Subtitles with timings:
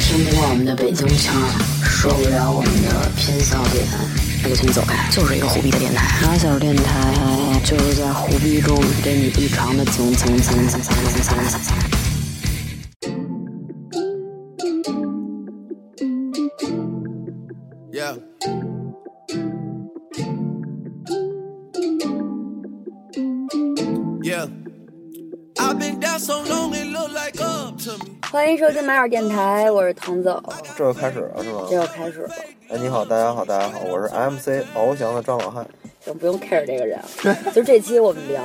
[0.00, 1.34] 听不惯我们的北京腔，
[1.84, 3.86] 受不了我们的偏笑点，
[4.42, 5.08] 那就请你走开。
[5.10, 11.76] 就是一个虎逼的电台，傻小电台就是在虎逼中给你异常的蹭蹭蹭蹭蹭蹭蹭蹭蹭。
[17.92, 18.16] Yeah.
[24.22, 24.48] Yeah.
[25.58, 27.49] I've been down so long it look like up to me.
[28.30, 30.42] 欢迎收听马尔电台，我是唐总。
[30.76, 31.66] 这就开始了是吗？
[31.68, 32.30] 这又开始了，
[32.68, 35.66] 哎，你好，大家好，大家好，我是 MC 翱翔的张老汉。
[36.00, 36.98] 行，不用 care 这个人。
[37.52, 38.42] 就这期我们聊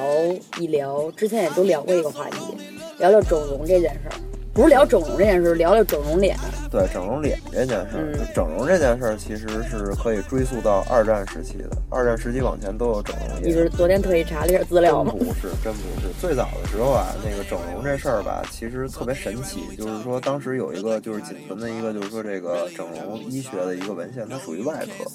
[0.58, 2.58] 一聊，之前也都聊过一个话题，
[2.98, 4.16] 聊聊整容这件事儿。
[4.55, 6.38] 不是聊整容这件事，聊聊整容脸。
[6.72, 11.70] 对整容脸这件事整容这件事儿其实是可以追溯到二战时期的。
[11.90, 13.48] 二战时期往前都有整容业。
[13.48, 15.12] 你是昨天特意查了一下资料吗？
[15.12, 16.08] 不是，真不是。
[16.22, 19.76] 最早的时候啊，那个整容这事儿吧，其实特别神奇。
[19.76, 25.06] 就是说，当时有一个就是仅存的一个，就是说这个整容医学的一个文献，它属于外科。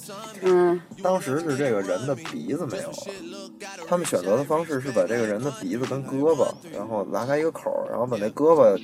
[0.43, 8.79] 嗯，当时是这个人的鼻子没有了，他们选择的方式是把这个人的鼻子跟胳膊，然后拉开一个口儿，然后把那胳膊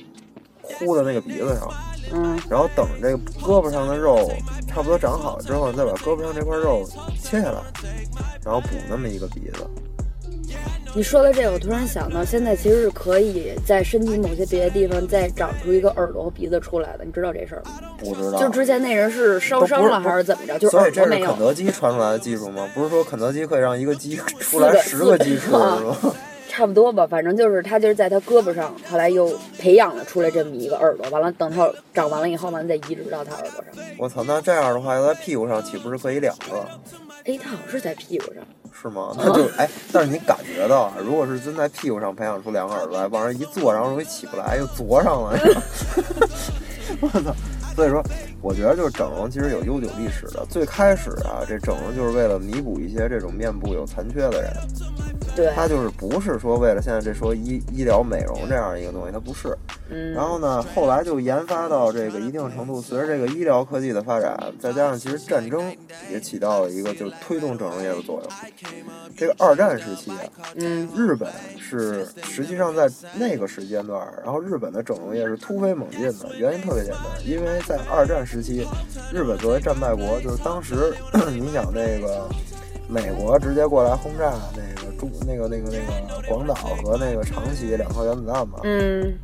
[0.78, 1.68] 糊在那个鼻子上，
[2.12, 4.30] 嗯，然后等这个胳膊上的肉
[4.66, 6.88] 差不多长好之后，再把胳膊上这块肉
[7.22, 7.60] 切下来，
[8.44, 9.66] 然后补那么一个鼻子。
[10.94, 17.72] 你说的这个，我突然想到，现在其实是可以在身体某些别的地方再长出一个耳朵和鼻子出来的，你知道这事儿吗？
[17.98, 20.58] 不知道，就之前那人是烧伤了还是怎么着？
[20.58, 21.38] 就是所以这是肯。
[21.38, 22.66] 德基传出来的技术吗？
[22.74, 25.96] 不是说肯德基可以让一个鸡出来十个鸡翅四是吗？
[26.58, 33.84] 差不多吧，反正就是他就是在他胳膊上，后来又培养了出来这么一个耳朵，完了等他长完了以后，完了再移植到他耳朵上。
[33.96, 36.66] 我操，那这样的话，要在屁股上岂不是可以两个？
[37.26, 38.42] 哎，他好像是在屁股上，
[38.72, 39.14] 是吗？
[39.16, 45.38] 那就哎，但是你感觉到啊，如果是真在屁股上培养出两个耳朵来，往上一坐，然后容易起不来，又啄上了，
[47.00, 47.32] 我操！
[47.76, 48.02] 所以说，
[48.42, 50.44] 我觉得就是整容其实有悠久历史的。
[50.50, 54.52] 最开始啊，这整容就是为了弥补一些这种面部有残缺的人，
[55.38, 59.56] 对，它就是不是说为了现在这说医医疗美容这样一个东西，它不是。
[59.88, 65.72] 嗯，然后呢，后来就研发到这个一定程度，随着这个医疗科技的发展，再加上其实战争
[66.10, 68.32] 也起到了一个就是推动整容业的作用。
[69.16, 70.18] 这个二战时期啊，
[70.56, 78.66] 嗯日本是实际上在那个时间段，然后日本的整容业是突飞猛进的，原因特别简单，因为在二战时期，
[79.12, 80.92] 日本作为战败国，就是当时
[81.30, 82.28] 你想那个
[82.88, 84.67] 美国直接过来轰炸那
[85.28, 89.14] 那个那个那个广岛和那个长崎两颗原子弹嘛，嗯，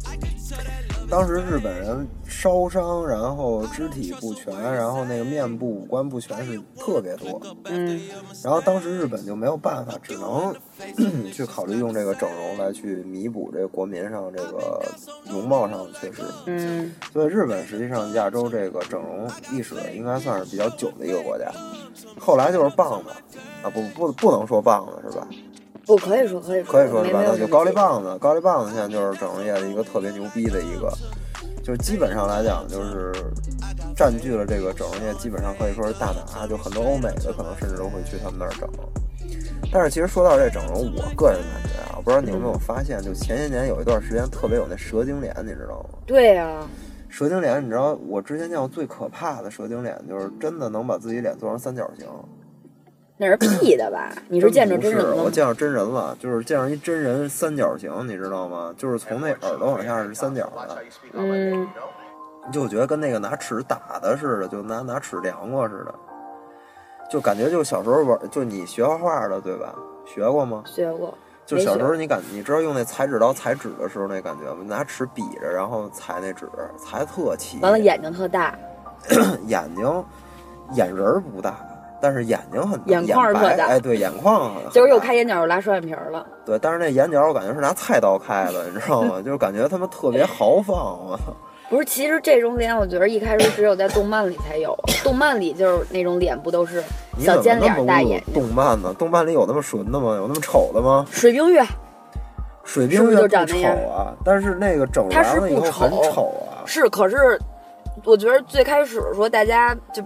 [1.09, 7.41] 当时日本人烧伤，然后肢体不全，然后那个面部五官不全是特别多。
[7.65, 7.99] 嗯，
[8.43, 10.55] 然后当时日本就没有办法，只能
[11.33, 14.83] 去考虑用这个整容来去弥补这个国民上这个
[15.31, 16.23] 容貌上的缺失。
[16.47, 21.51] 嗯，所以日本实际上亚洲这个整容历史应该算是比较久的一个国家。
[22.19, 23.11] 后来就是棒子
[23.63, 25.27] 啊，不不不能说棒子是吧？
[25.87, 27.23] 不可以说可以说可以说是吧？
[27.25, 30.93] 那就高丽棒子，高丽棒子现在就是整容业的一个特别牛逼的一个，
[31.63, 33.13] 就是基本上来讲就是
[33.95, 38.69] 占据了这个整容业，基本上可以说是大拿，就很多欧美的可能甚至都会去他们那儿整。
[39.73, 45.99] 但是其实说到这整容，我个人感觉啊，我不知道你有没有发现，就前些年有一段时间特别有那蛇精脸，你知道吗？
[46.07, 46.61] 对呀、
[47.09, 52.07] 蛇精脸，你知道我之前见过最可怕的蛇精脸，就是真的能把自己脸做成三角形。
[53.17, 54.13] 那是 P 的吧？
[54.29, 55.23] 你是见着真人了吗？
[55.25, 58.75] 我见着真人了，就是见着一真人三角形，你知道吗？
[58.77, 60.83] 就是从那耳朵往下是三角的，
[61.13, 61.69] 嗯，
[62.53, 65.95] 就觉得跟那个拿尺打的似的，就拿拿尺量过似的，
[67.09, 69.73] 就感觉就小时候玩，就你学画画的对吧？
[70.05, 70.63] 学过吗？
[70.67, 71.17] 学过。
[71.47, 74.65] 就小时候你感你知道用那裁纸刀裁纸的时候那感觉吗？
[74.67, 77.61] 拿尺比着，然后裁那纸，裁特齐。
[77.61, 78.59] 完了，眼睛特大，
[79.47, 80.05] 眼睛
[80.73, 81.57] 眼仁儿不大，
[82.01, 86.27] 但是眼睛很大眼眶儿特大哎，对，眼眶很就是又开眼角又拉双眼皮儿了。
[86.45, 89.21] 对，但是那眼角我感觉是拿菜刀开的，你知道吗？
[89.25, 91.33] 就是感觉他们特别豪放，我操！
[91.71, 94.77] 不是，其实这种脸，我觉得一开始只有在动漫里才有。
[95.03, 96.83] 动漫里就是那种脸，不都是
[97.19, 98.35] 小尖脸大眼睛？
[98.35, 98.95] 动漫呢？
[98.99, 100.15] 动漫里有那么纯的吗？
[100.15, 101.07] 有那么丑的吗？
[101.11, 101.65] 水冰月
[102.65, 106.65] 水冰月长那样啊，但是那个整它是完了以不后很丑丑啊。
[106.67, 107.41] 是，可是
[108.05, 110.03] 我觉得最开始说大家就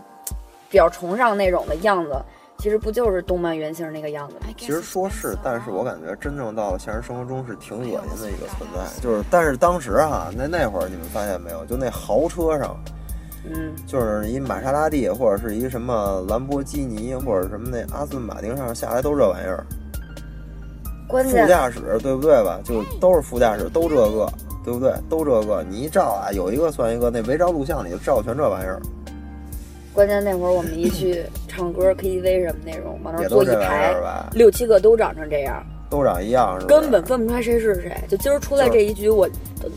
[0.70, 2.12] 比较崇尚那种的样子，
[2.58, 4.46] 其实不就是动漫原型那个样子吗？
[4.56, 9.00] 其实说是，但是我感觉真正到了现实生活中是挺恶心的一个存在。
[9.00, 11.64] 就是，但是当时哈，那那会儿你们发现没有？
[11.66, 12.76] 就那豪车上，
[13.44, 19.64] 嗯，就是一玛莎拉蒂或者是一什么兰博基尼或者什么那阿斯顿马丁上下来都这玩意儿。
[21.06, 22.60] 副关键驾驶对不对吧？
[22.62, 24.30] 就都是副驾驶，都这个，
[24.62, 24.92] 对不对？
[25.08, 28.78] 都这个，你一照啊，有一个算一个，那违章录像里照全这玩意儿，
[29.98, 33.92] 关键那会儿我们一去唱歌 KTV 什么那种，往那儿坐一排？
[34.32, 35.60] 六七个都长成这样，
[35.90, 36.68] 都长一样，是吧？
[36.68, 37.92] 根本分不出来谁是谁。
[38.06, 39.28] 就今儿出来这一局，我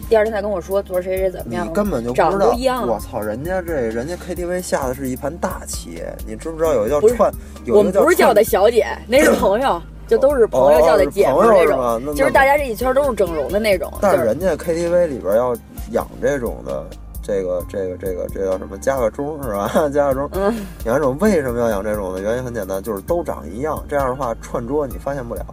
[0.07, 2.87] 第二天再跟我说昨儿谁谁怎么你样，根本就不长得都一样。
[2.87, 7.33] 我操，人家这人家 KTV 下的是一盘大棋，你知不知道有叫串，
[7.69, 12.13] 我们不是叫的小姐，那是 朋友，就都是朋友哦叫的姐那种。
[12.13, 15.57] 其实大家这一圈都是整容的那种，就是但人家 KTV 里边要
[15.93, 16.85] 养这种的，
[17.21, 18.77] 这个这个这个这叫什么？
[18.77, 19.69] 加个钟是吧？
[19.93, 20.29] 加个钟。
[20.33, 20.53] 嗯，
[20.85, 22.21] 养这种为什么要养这种呢？
[22.21, 25.45] 原因很简单，就是都长一样，这样的话串桌你发现不了。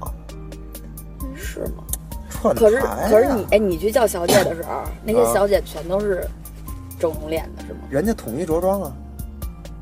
[1.37, 1.85] 是吗？
[2.31, 2.81] 串台可是
[3.11, 6.25] 可是你哎，你去叫小姐的时候，那些啊小姐全都是
[6.99, 7.81] 整容脸的是吗？
[7.91, 8.93] 人家统一着装啊，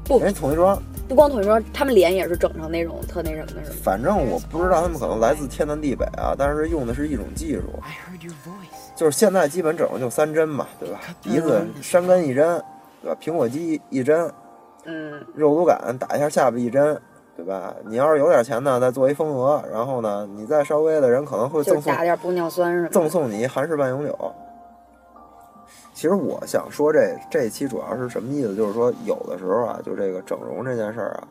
[0.05, 0.81] 不人家统一装。
[1.09, 3.77] 不光统一装，他们脸也是整成那种特那什么的，是吗？
[3.85, 7.63] 反正我不知道他们可能来自天南地北啊，但是用的是一种技术，
[8.97, 11.01] 就是现在基本整容就三针嘛，对吧？
[11.23, 12.61] 鼻子山根一针，
[13.03, 13.19] 对吧？
[13.21, 14.29] 苹果肌一针，
[14.85, 16.99] 嗯，肉毒杆打一下下巴一针，
[17.37, 17.75] 对吧？
[17.85, 22.89] 你要是有点钱呢，再做一丰额，然后呢，你再稍微的人可能会就是赠送打点玻尿酸什么。
[22.89, 24.35] 赠送你一韩式半永久。
[25.93, 28.55] 其实我想说这这一期主要是什么意思？
[28.55, 31.29] 就是说有的时候啊，就这个整容这件事儿啊，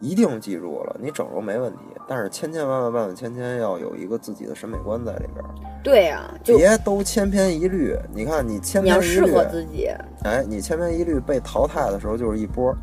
[0.00, 5.50] 一定记住了，你整容没问题，但是千千万万万万千千要有一个自己的审美观在里边儿，
[5.82, 7.96] 对呀、就别都千篇一律。
[8.12, 9.88] 你看你千你要适篇一律，合自己。
[10.24, 12.74] 哎，你千篇一律被淘汰的时候就是一波。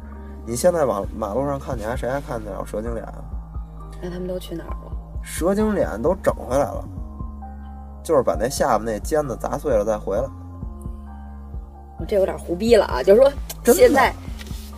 [0.45, 3.23] 你现在往马路上看，你还谁还看得了蛇精脸啊？
[4.01, 4.91] 那他们都去哪儿了？
[5.21, 6.83] 蛇精脸都整回来了，
[8.03, 10.23] 就是把那下巴那尖子砸碎了再回来。
[11.99, 13.01] 我这有点胡逼了啊！
[13.01, 13.31] 就是说
[13.73, 14.13] 现在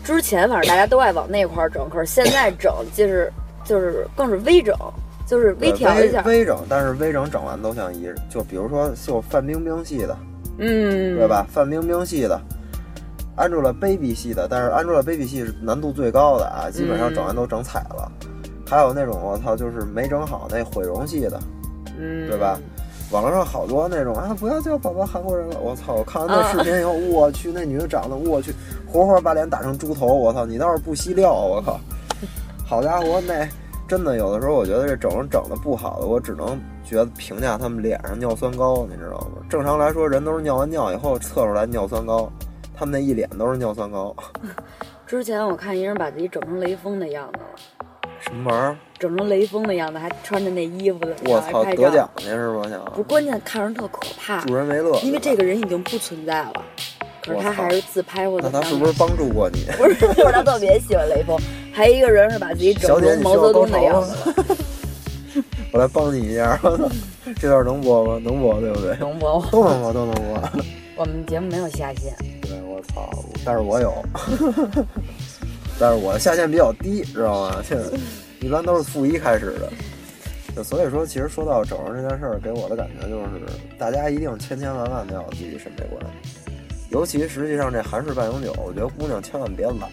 [0.05, 4.73] 之前反正大家都爱往那块儿整，可是现在整就是就是更是微整，
[5.27, 6.21] 就是微调一下。
[6.21, 10.15] 微微整，但是微整整完都像一，就比如说就范冰冰系的，
[10.59, 11.27] 嗯，对？
[11.27, 11.45] 吧？
[11.51, 12.39] 范冰冰系的
[13.35, 18.11] ，Angelababy 系的，但是 Angelababy 系是难度最高的啊，基本上整完都整彩了。
[18.67, 21.39] 还有那种我操，就是没整好那毁容系的，
[21.97, 22.59] 嗯，对吧？
[23.15, 25.57] 网络上好多那种啊，不要叫宝宝韩国人了。
[25.61, 25.93] 我操！
[25.93, 28.53] 我看完那视频以后，我去，那女的长得，我去，
[28.85, 30.05] 活活把脸打成猪头。
[30.07, 30.45] 我操！
[30.45, 31.79] 你倒是不惜料，我靠！
[32.65, 33.47] 好家伙，那
[33.87, 39.45] 真的有的时候，我觉得这整容整的不好的，我只能觉得评价他们脸上尿酸高，你知道吗？
[39.49, 42.29] 正常来说，人都是尿完尿以后测出来尿酸高，
[42.75, 44.13] 他们那一脸都是尿酸高。
[45.07, 47.45] 之前我看一人把自己整成雷锋的样子了，
[48.19, 48.77] 什么玩意儿？
[48.97, 51.63] 整成雷锋的样子，还穿着那衣服的，我操！
[51.63, 52.09] 得奖。
[52.17, 52.63] 去是吗？
[52.69, 56.53] 想不，关键看着特可怕，助人为乐，因为这个人已经不存在了，
[57.23, 59.65] 可是他还是自拍或者那他是不是帮助过你？
[59.77, 61.37] 不是，就是他特别喜欢雷锋。
[61.73, 64.15] 还有一个人是把自己整，成毛泽东的样子，
[65.73, 66.89] 我来帮你一下，我操，
[67.39, 68.19] 这段能播吗？
[68.23, 68.95] 能播，对不对？
[68.97, 69.49] 能播吗？
[69.51, 70.41] 都能播，都能播。
[70.95, 73.09] 我们节目没有下线，对，我操，
[73.43, 73.93] 但是我有，
[75.79, 77.63] 但是我的下限比较低，知道吗？
[77.67, 77.91] 这
[78.45, 79.71] 一般都是负一开始的。
[80.55, 83.41] 就所以说，其实说到整容这件事儿，给我的感觉就是，
[83.77, 86.01] 大家一定千千万万的要有自己审美观。
[86.89, 89.89] 尤其实际上这韩式半永久，我觉得姑娘千万别懒，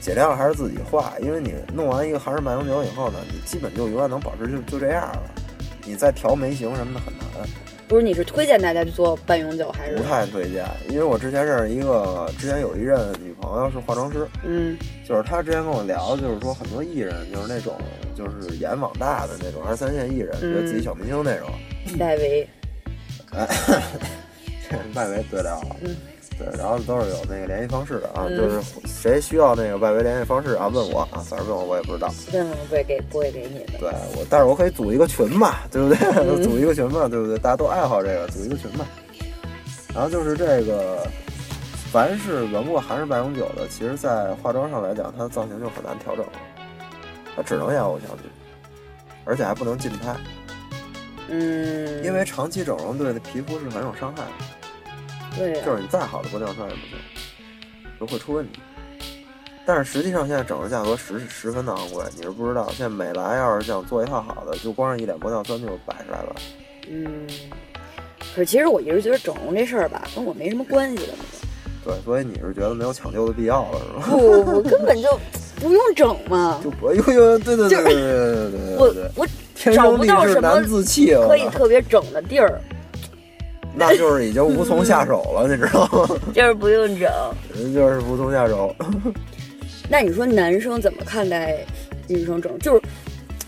[0.00, 5.22] 尽量还是自己画，因为你弄完一个韩式半永久以后呢，你基本就永远能保持就就这样了。
[5.84, 7.48] 你再调眉形什么的很难。
[7.88, 8.02] 不是？
[8.02, 10.02] 你是推荐大家去做半永久还是不？
[10.02, 14.76] 太推荐，因为我之前认识一个，之前有一任女朋友是化妆师，嗯
[15.06, 17.76] 就是她之前跟我聊，就是说很多艺人就是那种
[18.14, 21.48] 就是演网大的那种二三线艺人，觉得自己小明星那种，
[21.98, 22.48] 戴维，
[23.32, 23.48] 哎，
[24.94, 25.76] 戴维对聊了。
[25.82, 25.96] 嗯
[26.38, 32.08] 对，然后都是有那个联系方式的啊，嗯就是谁需要那个外围联系方式啊，问我啊，反正问我我也不知道。
[32.30, 33.78] 不会给不会给你的？
[33.78, 35.98] 对我，但是我可以组一个群嘛，对不对？
[36.16, 37.38] 嗯 组一个群嘛，对不对？
[37.38, 38.86] 大家都爱好这个，组一个群嘛。
[39.94, 41.04] 然后就是这个，
[41.90, 46.32] 凡是纹过韩式半永久的，其实在化妆上来讲，它的造型就很难调整了，
[47.34, 48.24] 它只能演偶像剧，
[49.24, 50.14] 而且还不能近拍，
[51.28, 54.28] 嗯，因为长期整容对皮肤是很有伤害的，
[55.38, 56.98] 就是你再好的玻尿酸也不行，
[57.98, 58.60] 都会出问题。
[59.64, 62.68] 但是实际上，现在整容价格十十分的昂贵，你是不知道。
[62.70, 66.28] 现在美莱要是想做一套好的，就光是一脸玻尿酸就百十来万。
[66.88, 67.26] 嗯。
[68.34, 71.12] 可是其实我一直觉得整容这事儿吧，跟我没什么关系的。
[71.84, 74.16] 对，所以你是觉得没有抢救的必要了，是吗？
[74.16, 75.18] 不 不，根本就
[75.60, 76.60] 不用整嘛。
[76.64, 80.62] 就不，哎呦呦，对对对对对对对我对对，我天找不到什么
[81.26, 82.60] 可以特别整的地儿，
[83.78, 86.08] 那就是已经无从下手了，你知道吗？
[86.34, 87.10] 就是不用整。
[87.72, 88.74] 就是无从下手。
[89.88, 91.64] 那你说男生怎么看待
[92.06, 92.58] 女生整？
[92.58, 92.82] 就是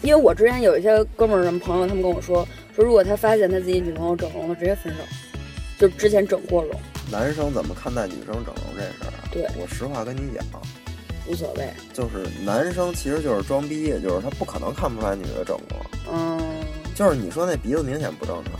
[0.02, 5.00] 因为我之前有一些哥们儿什么朋友，他们跟我说说，如果他发现他自己女朋友整容了，直接分手。
[5.78, 6.72] 就之前整过容，
[7.10, 9.28] 男生怎么看待女生整容这事儿啊？
[9.32, 10.44] 对我实话跟你讲，
[11.26, 11.68] 无所谓。
[11.92, 15.78] 就是男生其实就是装逼，就是他不可能看不出来女的整过。
[16.12, 16.38] 嗯，
[16.94, 18.54] 就是你说那鼻子明显不正常，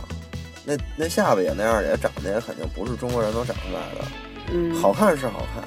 [0.65, 4.07] 那那下巴也那样，也长得也肯定不是中国人能长出来的。
[4.53, 5.63] 嗯，好看是好看，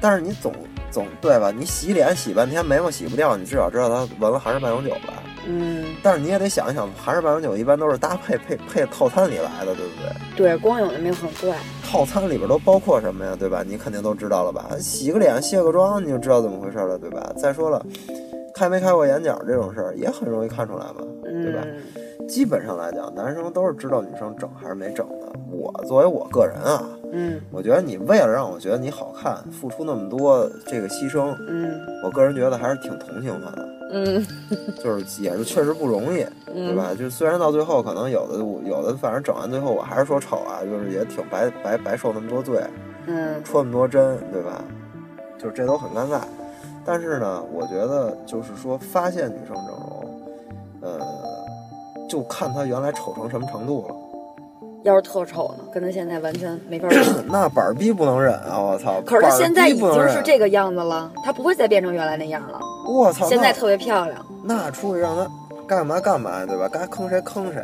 [0.00, 0.52] 但是你总
[0.90, 1.50] 总对吧？
[1.50, 5.22] 你洗脸洗半天，眉毛洗不掉，你至少知道它纹了韩式半永久吧？
[5.46, 10.36] 嗯，但是你也得想一想，韩式半永久一般都是搭配配配套餐里来的，对不对？
[10.36, 11.56] 对，光有的没有很怪。
[11.84, 13.36] 套餐里边都包括什么呀？
[13.38, 13.62] 对吧？
[13.66, 14.70] 你肯定都知道了吧？
[14.80, 17.32] 洗个脸、卸个妆，你就知道怎么回事了，对吧？
[17.36, 17.84] 再说了，
[18.54, 21.60] 开没开过眼角这种事儿也很容易看出来嘛，对吧？
[21.64, 25.32] 嗯基本上来讲，男生都是知道女生整还是没整的。
[25.50, 31.70] 我作为我个人啊，嗯我觉得你为了让我觉得你好看，付出那么多这个牺牲，嗯
[32.04, 34.26] 我个人觉得还是挺同情他的，嗯
[34.82, 36.92] 就是也是确实不容易，对嗯，吧？
[36.98, 42.60] 就虽然到最后可能有的有的，反正整完最后我还是说丑啊，就是也挺白白白受那么多罪，
[43.06, 44.64] 嗯戳那么多针，对吧？
[45.38, 46.20] 就是这都很尴尬。
[46.86, 50.20] 但是呢，我觉得就是说发现女生整容，
[50.82, 50.98] 呃，
[52.14, 53.94] 就看他原来丑成什么程度了。
[54.84, 56.96] 要是特丑呢，跟他现在完全没法 比。
[57.26, 58.56] 那板儿逼不能忍啊！
[58.56, 59.00] 我操！
[59.04, 62.60] 可是他现在已经是这个样子了，他不会再变成原来那样了。
[62.88, 63.26] 我操！
[63.26, 64.24] 现在特别漂亮。
[64.44, 65.28] 那出去让他
[65.66, 66.68] 干嘛干嘛，对吧？
[66.72, 67.60] 该坑谁坑谁。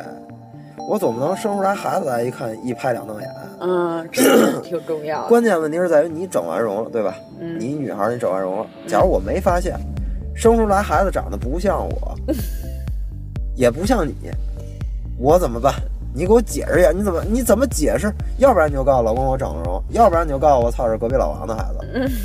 [0.89, 3.29] 我总不能生出来孩子来一看一拍两瞪眼。
[3.61, 5.29] 嗯，这 挺重要的。
[5.29, 7.15] 关键问题是在于你整完容了，对吧？
[7.39, 9.77] 嗯你女孩你整完容了，假如我没发现，
[10.35, 12.15] 生出来孩子长得不像我，
[13.55, 14.13] 也不像你，
[15.17, 15.73] 我怎么办？
[16.13, 18.11] 你给我解释一下，你怎么你怎么解释？
[18.37, 21.87] 要不然你就告诉老公我整容，要不然你就告诉我操是隔壁老王的孩子。
[21.93, 22.09] 嗯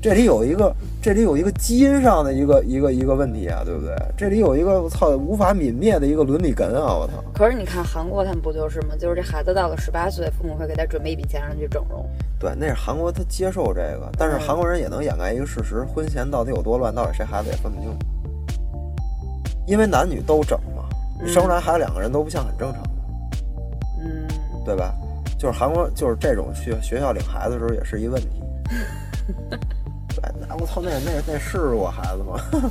[0.00, 0.72] 这里有一个，
[1.02, 3.92] 这里有一个基因上的一个一个一个问题啊，对不对？
[4.16, 6.94] 这里有一个我操无法泯灭的一个伦理根啊！
[6.94, 8.94] 我操，可是你看韩国他们不就是吗？
[8.96, 12.08] 就是这孩子到了十八岁，父母会给他准备一笔钱让他去整容。
[12.38, 17.90] 对，那是韩国他接受这个，但是嗯韩国人也能掩盖一个事实：婚前到底有多乱，到底谁孩子也分不清。
[19.68, 20.82] 因为男女都整嘛，
[21.22, 22.82] 你生出来孩子两个人都不像，很正常，
[24.00, 24.26] 嗯，
[24.64, 24.94] 对吧？
[25.38, 28.42] 就是韩国就是这种去学校领孩子的时候也是一问题。
[29.48, 32.70] 对，那我操，那那那是我孩子吗？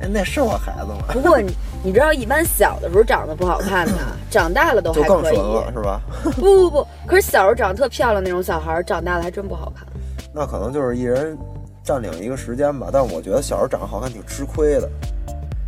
[0.00, 1.04] 哎，那是我孩子吗？
[1.12, 3.98] 不过你你知道，一般小的时候长得不好看的，
[4.30, 5.22] 长大了都就还可以。
[5.22, 6.00] 更纯了，是吧？
[6.36, 9.86] 不不不，可是小时候长得特漂亮那种小孩，长大了还真不好看。
[10.32, 11.36] 那可能就是一人
[11.84, 12.88] 占领一个时间吧。
[12.90, 14.88] 但我觉得小时候长得好看挺吃亏的，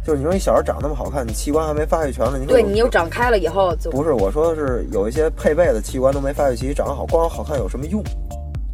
[0.04, 8.02] 就是你说你小时候长那么好看，你器官还没发育全呢，你对你又长开了以后就不是我说的是有一些配备的器官都没发育齐，长得好光好看有什么用？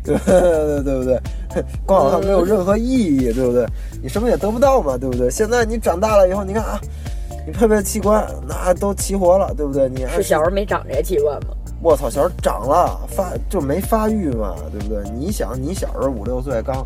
[0.02, 1.20] 对 对对不对？
[1.86, 3.64] 光好看没有任何意义，对不对？
[4.02, 5.30] 你什么也得不到嘛，对不对？
[5.30, 6.80] 现在你长大了以后，你看啊，
[7.46, 9.88] 你配备的器官那都齐活了，对不对？
[9.88, 11.54] 你还是小时候没长这些器官吗？
[11.82, 15.02] 我操，小时候长了发就没发育嘛，对不对？
[15.10, 16.84] 你想，你小时候五六岁刚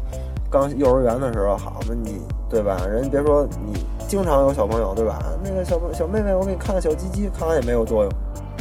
[0.54, 2.76] 刚幼儿园的时候，好嘛，你对吧？
[2.88, 5.18] 人别说你经常有小朋友，对吧？
[5.42, 8.12] 那个小朋小妹妹，我给你看看小鸡鸡，看看也没有作用，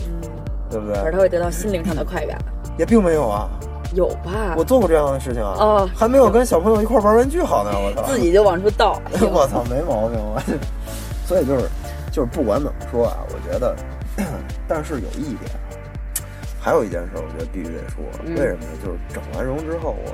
[0.08, 0.28] 嗯，
[0.72, 1.12] 对不对而？
[1.12, 2.36] 他会得到心灵上的快感，
[2.80, 3.48] 也并没有啊，
[3.94, 4.56] 有吧？
[4.58, 9.00] 我做过这样的事情啊，哦还没有跟小朋友一块玩玩具好呢，我操，自己就往出倒。
[9.32, 10.42] 我操，没毛病，我
[11.28, 11.70] 所以就是
[12.12, 13.76] 就是不管怎么说啊，我觉得，
[14.68, 15.52] 但是有一点，
[16.60, 18.72] 还有一件事，我觉得必须得说，嗯为什么呢？
[18.84, 20.12] 就是整完容之后，我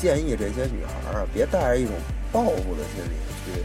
[0.00, 1.92] 建议这些女孩儿啊，别带着一种
[2.32, 3.62] 报复的心理去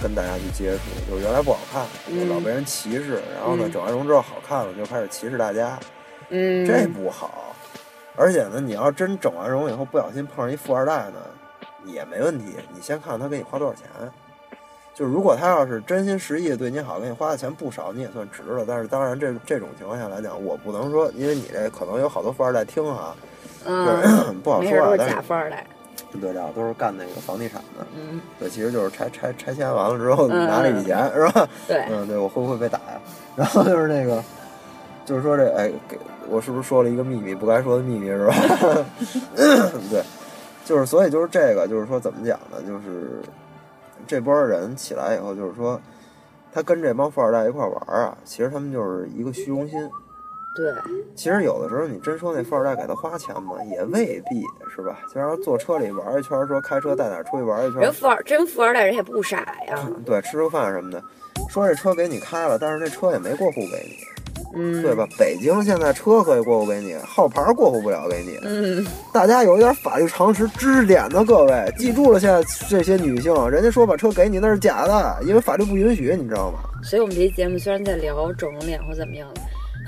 [0.00, 5.76] 跟大家去接触，就是原来不好看，嗯老被人歧视，然后呢，嗯整完容之后好看了，就开始歧视大家，
[6.28, 7.56] 嗯，这不好。
[8.16, 11.20] 而且呢，你要真整完容以后不小心碰上一富二代呢，
[11.84, 12.56] 也没问题。
[12.72, 13.82] 你先看看他给你花多少钱。
[14.92, 18.64] 就是如果他要是真心实意对你好，给你花的钱不少，你也算值了。
[18.68, 25.66] 但是当然这这种情况下来讲，我不能说，因为你这可能有好多富二代听啊，就嗯，是 不好说啊但是假富二代。
[26.20, 31.48] 对了，都是干那个房地产的，嗯，对，其实就是拆拆拆迁完了之后嗯拿了一笔钱，是吧？
[31.68, 33.00] 对，嗯，对我会不会被打呀？
[33.36, 34.20] 然后就是那个，
[35.04, 35.96] 就是说这，哎，给
[36.28, 38.34] 我是不是说了一个秘密，不该说的秘密是吧？
[39.88, 40.02] 对，
[40.64, 42.60] 就是所以就是这个，就是说怎么讲呢？
[42.66, 43.22] 就是
[44.08, 45.80] 这波人起来以后，就是说
[46.52, 49.88] 他跟这帮富二代一块玩啊，其实他们就是一个虚荣心。
[50.56, 50.72] 对，
[51.14, 54.42] 其实有的时候你真说那富二代给他花钱嘛，也未必
[54.74, 54.98] 是吧？
[55.14, 59.38] 就让他坐车里玩一圈，说开车带哪出去玩一圈，人富二真富二代人也不傻
[59.68, 59.88] 呀。
[60.04, 61.02] 对，吃个饭什么的，
[61.48, 63.96] 说这车给你开了，但是那车也没过户给你，
[64.56, 65.06] 嗯，对吧？？
[65.16, 68.36] 北京现在车可以过户给你，号牌过户不了给你。
[68.42, 76.58] 嗯，大家有一点法律常识知识点的各位，记住了，现在这些女性，人家说把车给你那是假的，因为法律不允许，你知道吗？
[76.82, 79.40] 所以我们这期节目虽然在聊整容脸或怎么样的，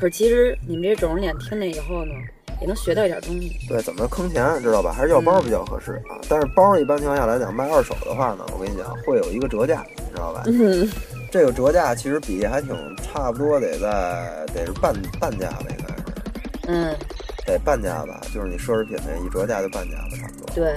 [0.02, 2.12] 可是其实你们这整容脸听了以后呢，
[2.60, 3.56] 也能学到一点东西。
[3.68, 4.92] 对，怎么坑钱知道吧？
[4.92, 6.18] 还是要包比较合适啊。
[6.28, 10.42] 但是包一般情况下来讲，卖二手的话呢，我跟你讲会有一个折价，你知道吧？
[10.46, 10.90] 嗯，
[11.30, 16.02] 这个折价其实比例还挺差不多，得在得是半半价吧，应该是
[16.66, 16.96] 嗯，
[17.46, 20.52] 得半价吧，就是你奢侈品那一折价就半价吧，差不多。
[20.52, 20.72] 对，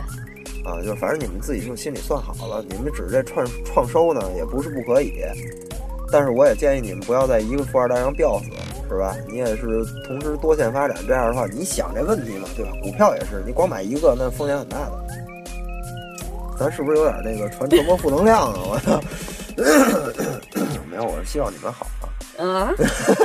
[0.63, 5.23] 啊，就反正你们自己就心里算好了，你们指这创创收呢也不是不可以，
[6.11, 8.51] 但是我也建议你们不要在一个富二代上吊死，
[8.89, 9.15] 是吧？
[9.27, 12.71] 你也是同时多线发展，这样的话你想这问题嘛，对吧？
[12.83, 14.91] 股票也是，你光买一个那风险很大的。
[16.57, 18.59] 咱是不是有点那个传传播负能量啊？
[18.65, 19.01] 我操！
[20.89, 21.85] 没有，我是希望你们好
[22.37, 22.73] 啊。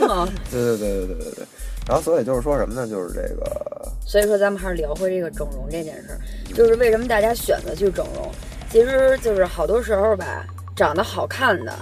[0.08, 1.46] 啊， 对对对对对对对。
[1.86, 2.88] 然后所以就是说什么呢？
[2.88, 6.18] 就是这个所以说咱们还是聊回这个整容这件事儿，
[6.54, 8.28] 就是为什么大家选择去整容，
[8.70, 11.72] 其实就是好多时候吧，长得好看的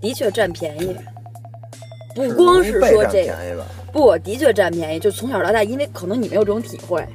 [0.00, 0.96] 的确占便宜，
[2.14, 3.64] 不光是说这个。
[3.92, 7.06] 不，的确占便宜，就从小到大，因为可能你没有这种体会，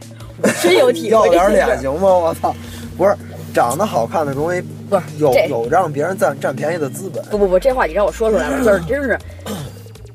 [0.41, 1.79] 我真有 体会要点脸。
[1.79, 2.07] 行吗？
[2.07, 2.53] 我操！
[2.95, 3.15] 不是，
[3.53, 7.23] 长得好看的容易不是有有让别人占占便宜的资本。
[7.25, 9.17] 不不不，这话你让我说出来了，就是 真是，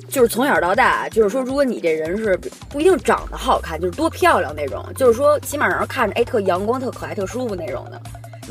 [0.08, 8.00] 就是从小到大，就是说，如果你这人是不一定长得好看，就是多漂亮那种，就是说起码让人看着哎特阳光、特可爱、特舒服那种的，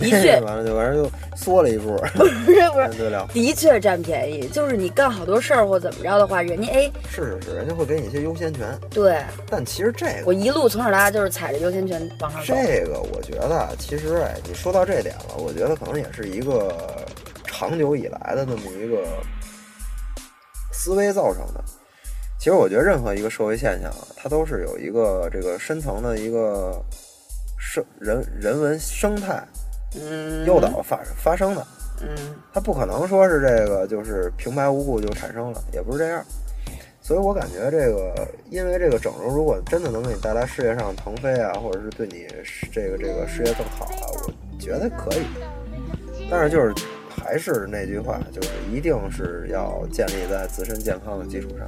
[0.02, 1.96] 的确完了就完了就缩了一步，
[2.46, 4.48] 不是 不是，的确占便宜。
[4.48, 8.68] 就是你干好多事儿或怎么着的话，人家哎是是是，人家会给你一些优先权。
[8.90, 9.18] 对
[9.50, 12.54] 但其实这个我一路从小到大就是踩着优先权往上走。
[12.54, 16.76] 这个，我觉得啊其实哎，你说到这点了，我觉得可能也是一个
[17.46, 19.04] 长久以来的这么一个
[20.74, 21.64] 思维造成的。
[22.40, 26.84] 其实我觉得任何一个社会现象啊，它都是有一个这个深层的一个
[27.60, 29.48] 生人人文生态
[29.96, 31.66] 嗯，诱导发发生的。
[32.04, 32.10] 嗯
[32.52, 36.24] 它不可能说是这个就是平白无故就产生了，也不是这样。
[37.00, 42.28] 所以我感觉这个，因为这个整容，如果真的能给你带来事业上腾飞啊，或者是对你
[42.72, 45.24] 这个这个事业更好啊，我觉得可以。
[46.30, 46.74] 但是就是
[47.10, 51.68] 还是那句话，就是一定是要建立在自身健康的基础上，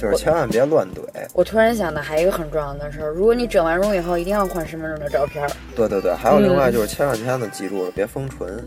[0.00, 1.00] 就是千万别乱怼。
[1.34, 5.50] 我突然想到还有一个很重要的事儿，如果你整完容以后，一定要换身份证的照片儿。
[5.74, 8.64] 对对对，还有另外嗯就是千万千万的记住了，别封唇，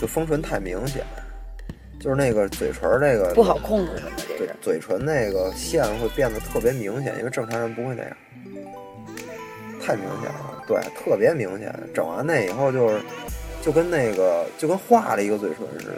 [0.00, 1.04] 就封唇太明显，
[2.00, 8.16] 就是那个嘴唇儿那个不好控制什么的，这对。，嘴唇那个线会变得特别明显，因为正常人不会那样，
[9.80, 11.74] 太明显了，对，特别明显。
[11.94, 13.00] 整完那以后就是，
[13.62, 15.94] 就跟那个就跟画了一个嘴唇似的，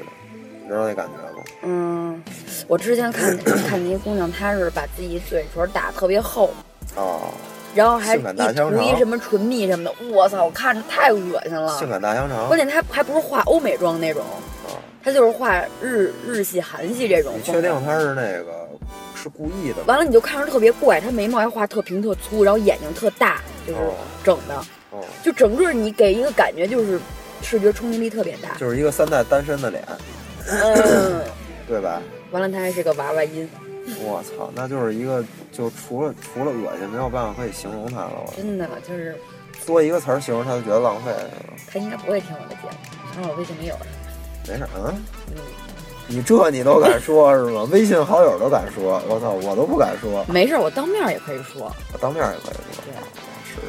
[0.62, 1.44] 你知道那感觉吗？
[1.62, 2.22] 嗯，
[2.66, 6.50] 我之前看看见一姑娘，她是把自己嘴唇打特别厚，
[6.94, 7.32] 哦，
[7.74, 11.78] 然后还涂一什么唇蜜什么的，我操，我看着太恶心了。
[11.78, 14.22] 性感大香肠关键他还不是画欧美妆那种，
[14.66, 14.74] 啊！
[15.04, 17.42] 她就是画日日系、韩系这种你。
[17.42, 18.68] 确定他是那个
[19.14, 19.82] 是故意的？
[19.86, 24.54] 完了你就看着特别怪，他眉毛还画特平特粗，然后眼睛特大，就是哦整的，
[24.90, 26.98] 哦，就整个你给一个感觉就是
[27.42, 28.56] 视觉冲击力特别大。
[28.58, 29.84] 就是一个三代单身的脸，
[30.46, 31.20] 嗯，
[31.68, 32.02] 对吧？
[32.30, 33.48] 完了他还是个娃娃音，
[34.04, 38.12] 我操，那就是一个就除了除了恶心，没有办法可以形容他了。
[38.26, 39.16] 我真的就是
[39.66, 41.12] 多一个词儿形容他就觉得浪费，
[41.70, 42.70] 他应该不会听我的节目，
[43.12, 44.52] 反正我微信没有她。
[44.52, 44.94] 没事儿啊。
[45.28, 45.42] 嗯，
[46.06, 47.68] 你这你都敢说是吗？
[47.72, 51.70] 微信好友都敢说，我操，我都不敢说，没事，我当面也可以说。
[51.92, 52.82] 我当面也可以说。
[52.86, 52.92] 对
[53.44, 53.60] 是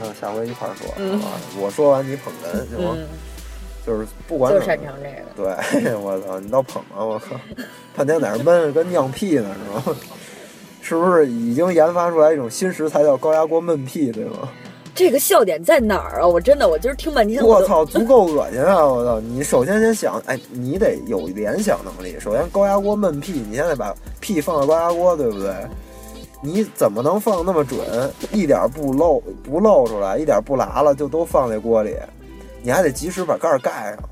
[0.00, 1.20] 那下回一块儿说，嗯？
[1.58, 2.94] 我说完你捧哏行吗？
[2.96, 3.06] 嗯，
[3.86, 5.08] 就是不管就擅长这
[5.44, 5.54] 个。
[5.80, 7.04] 对， 我操，你倒捧啊！
[7.04, 7.36] 我靠，
[7.96, 9.96] 半天在那儿闷跟酿屁呢是吗？
[10.80, 14.48] 是不是已经研发出来一种新食材叫高压锅焖屁，对吗？
[14.94, 16.26] 这个笑点在哪儿啊？
[16.26, 18.84] 我真的，我今儿听半天，都我操，足够恶心啊！
[18.84, 22.16] 我操，你首先先想，哎，你得有联想能力。
[22.20, 25.52] 首先，高压锅焖屁，你现在把屁放到高压锅，对不对？
[26.42, 27.80] 你怎么能放那么准？
[28.30, 31.96] 一点不漏不漏出来，一点不拉了就都放在锅里，
[32.64, 34.08] 你还得及时把盖儿盖上，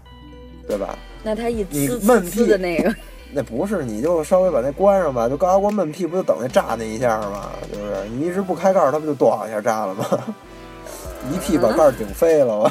[0.69, 0.95] 对吧？
[1.23, 2.95] 那他一你呲呲焖屁呲的那个，
[3.33, 7.49] 那不是，你就稍微把那关上吧，就高压锅闷屁，不就等那炸那一下吗？
[7.73, 8.07] 就是？
[8.11, 10.05] 你一直不开盖儿，它不就咣一下炸了吗？
[11.33, 12.71] 一屁把盖儿顶飞了，我。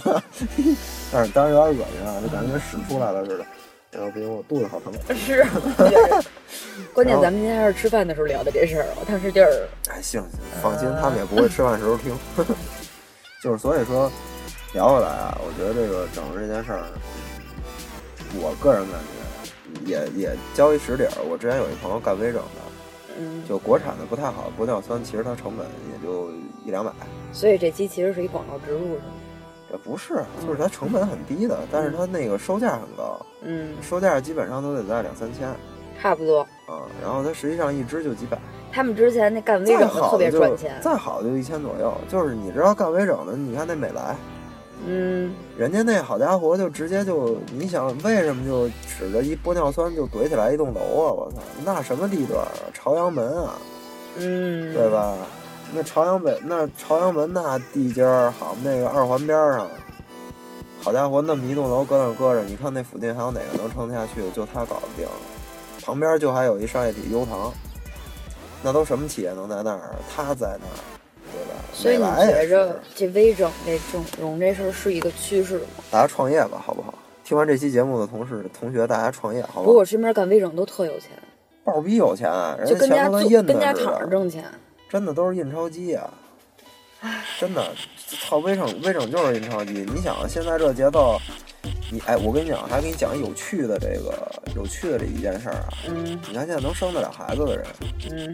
[1.12, 3.46] 但是当然有点恶心啊，就感觉跟屎出来了似的。
[3.92, 4.94] 然后不行，我肚子好疼。
[5.18, 5.44] 是。
[6.94, 12.16] 关键咱们今天还是吃饭的时候聊的这事儿，我当时就是哎，行行，放心，他们也不会吃饭时候听。
[13.44, 14.12] 就是所以说，
[14.74, 16.84] 聊回来啊，我觉得这个整容这件事儿，
[18.36, 21.12] 我个人感觉也也交一实底儿。
[21.30, 22.62] 我之前有一朋友干微整的，
[23.20, 26.32] 嗯，就国产的不太好，玻尿酸其实它成本也就
[26.66, 26.92] 一两百，
[27.34, 29.04] 所以这期其实是一广告植入，是吗？
[29.72, 35.54] 也不是，就是它成本很低的，但是它那个售价很高，嗯，售价基本上都得在两三千。
[36.02, 36.40] 差不多。
[36.66, 38.40] 啊，然后它实际上一支就几百，
[38.72, 41.94] 他们之前那干微整的特别赚钱，再好就一千左右。
[42.08, 44.16] 就是你知道干微整的，你看那美莱，
[44.86, 48.68] 嗯，人家那好家伙就直接就，你想为什么就
[48.98, 51.12] 指着一玻尿酸就怼起来一栋楼啊？
[51.12, 52.52] 我操，那什么地段啊？
[52.74, 53.54] 朝阳门啊，
[54.18, 54.90] 嗯，对？
[54.90, 55.16] 吧？
[55.74, 59.68] 那朝阳北那朝阳门那地界儿，好那个二环边儿上，
[60.82, 64.30] 好家伙，那么一栋楼搁那儿搁着，你看那附近还有哪个能撑得下去的？
[64.32, 65.08] 就他搞得定。
[65.82, 67.54] 旁边就还有一商业体优唐，
[68.62, 69.96] 那都什么企业能在那儿？
[70.14, 70.91] 他在那儿，对
[71.42, 71.56] 吧？
[71.74, 75.84] 所以你觉着这微整这整容这事儿是一个趋势吗？
[75.90, 76.94] 大家创业吧，好不好？
[77.24, 79.64] 听完这期节目的同事同学，大家创业好不好？
[79.64, 81.10] 不过我身边干微整都特有钱，
[81.64, 84.44] 爆逼有钱，人家钱都跟印跟家躺着挣钱。
[84.90, 86.12] 真的都是印钞机啊！
[87.40, 89.72] 真的，操微整微整就是印钞机。
[89.72, 91.18] 你想现在这节奏，
[91.92, 94.14] 你哎，我跟你讲，还给你讲有趣的这个
[94.56, 95.68] 有趣的这一件事儿啊。
[95.90, 97.66] 嗯你看现在能生得了孩子的人，
[98.10, 98.34] 嗯，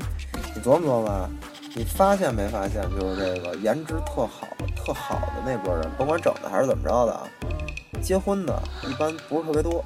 [0.54, 1.30] 你琢磨琢磨，
[1.76, 7.28] 你发现没发现，就是这个颜值特好、特好的那波人，甭管整的还是怎么着的啊，
[8.00, 9.84] 结婚的一般不是特别多，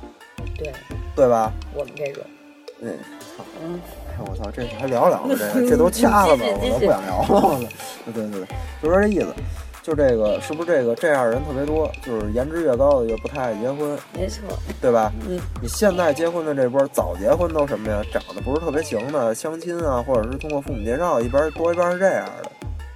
[0.57, 0.73] 对
[1.15, 1.53] 对吧？
[1.73, 2.25] 我们这个，
[2.81, 2.97] 嗯，
[3.37, 3.79] 操嗯，
[4.09, 5.33] 哎我操，这还聊聊吗？
[5.53, 6.43] 这个这都掐了吧？
[6.61, 7.59] 我都不想聊了。
[8.13, 8.47] 对对对，
[8.83, 9.33] 就说这意思，
[9.81, 11.91] 就这个是不是这个这样人特别多？
[12.03, 14.41] 就是颜值越高的越不太爱结婚，没错，
[14.79, 15.11] 对吧？
[15.27, 18.01] 嗯，你现在结婚的这波早结婚都什么呀？
[18.11, 22.51] 长得不是特别行的，相亲啊，或者是通过父母介绍，一边多一边是这样的。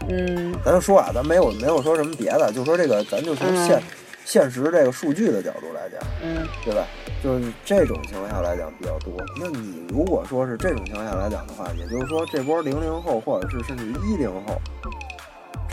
[0.08, 3.84] 嗯咱就说啊，咱没有没有说什么别的，就说这个，咱就从现、嗯
[4.26, 6.84] 现实这个数据的角度来讲，嗯对吧？
[7.24, 9.14] 就是这种情况下来讲比较多。
[9.40, 14.60] 那你如果说是这种情况下来讲的话，也就是说这波零零后或者是甚至于一零后，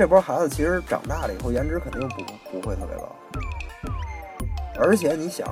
[0.02, 3.08] 这波孩子其实长大了以后颜值肯定不不会特别高。
[4.80, 5.46] 而且你想，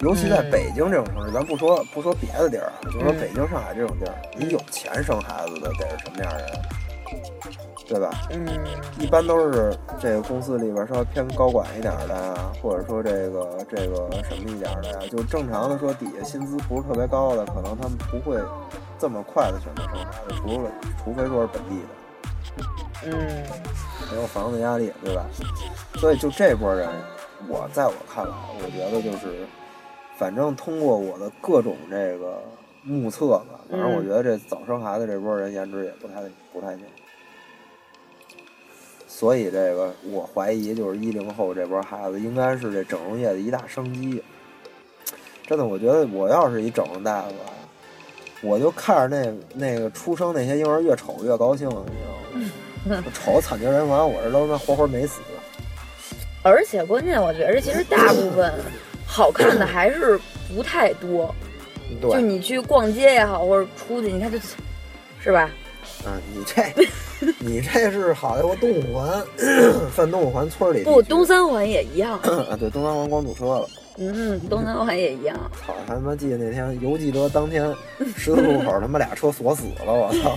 [0.00, 6.62] 尤其在嗯北京这种城市，咱不说不说别的地儿啊，就说嗯北京、上海这种地儿，你有钱生孩子的得是什么样的人，
[7.86, 8.10] 对吧？
[8.32, 8.44] 嗯
[8.98, 18.36] 一般都是这个公司里边稍微偏高管一点的呀，或者说这个这个什么一点的呀，就正常的说底下薪资不是特别高的，可能他们不会
[18.98, 20.72] 这么快的选择生孩子，除了
[21.04, 21.88] 除非说是本地的，
[23.04, 23.44] 嗯
[24.10, 25.26] 没有房子压力，对吧？
[25.96, 26.88] 所以就这波人，
[27.48, 29.46] 我在我看来，我觉得就是，
[30.16, 32.40] 反正通过我的各种这个
[32.82, 36.84] 目测吧，反正我觉得这早生孩子这波人颜值也不太不太行。
[39.08, 44.22] 所以这个我怀疑就是一零后这波孩子应该是这整容业的一大商机。
[45.46, 47.50] 真的，我觉得我要是一整容大夫啊，
[48.42, 52.35] 我就看着那那个出生那些婴儿越丑越高兴，你知道吗？
[53.04, 55.20] 我瞅惨绝人寰，我这都他妈活活没死。
[56.42, 58.52] 而且关键我觉着其实大部分
[59.04, 60.18] 好看的还是
[60.54, 61.34] 不太多，
[62.00, 64.38] 就，你去逛街也好，或者出去，你看这，
[65.20, 65.50] 是吧？
[66.04, 66.62] 啊，你这
[67.40, 69.24] 你这是好莱坞，东五环
[69.90, 72.18] 泛东五环村里不，东三环也一样，
[72.48, 73.68] 啊，对，东三环光堵车了。
[73.98, 75.36] 嗯，东三环也一样。
[75.66, 77.74] 操，还他妈记得那天犹记得当天
[78.16, 80.36] 十字路口他妈俩车锁死了，我操，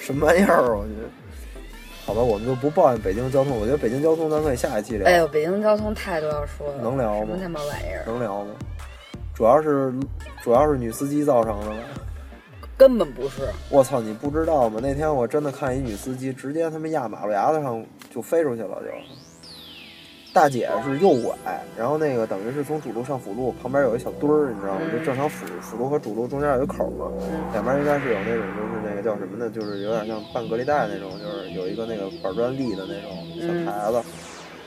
[0.00, 0.74] 什么玩意儿？
[0.74, 0.99] 我觉得。
[2.10, 5.06] 好吧，我们就不抱怨北京交通，我觉得北京交通咱可以下一期聊。
[5.06, 8.50] 哎呦，北京交通太多要说了，能聊吗什么他妈玩意儿，能聊吗？
[9.32, 9.94] 主要是
[10.42, 11.76] 主要是女司机造成的吧？
[12.76, 13.48] 根本不是。
[13.68, 14.80] 我操，你不知道吗？
[14.82, 17.80] 那天我真的看一女司机直接他妈压马路牙子上
[18.12, 18.90] 就飞出去了，就。
[20.32, 21.34] 大姐是右拐，
[21.76, 24.80] 然后那个等于是从主路上辅路，旁边有一小墩儿，你知道吗？
[24.92, 27.10] 就正常辅辅路和主路中间有一个口嘛，
[27.52, 29.50] 两边应该是有那种就是那个叫什么呢？
[29.50, 34.02] 就是有点像半隔离带那种，就是有一个那个板砖立的那种小台子，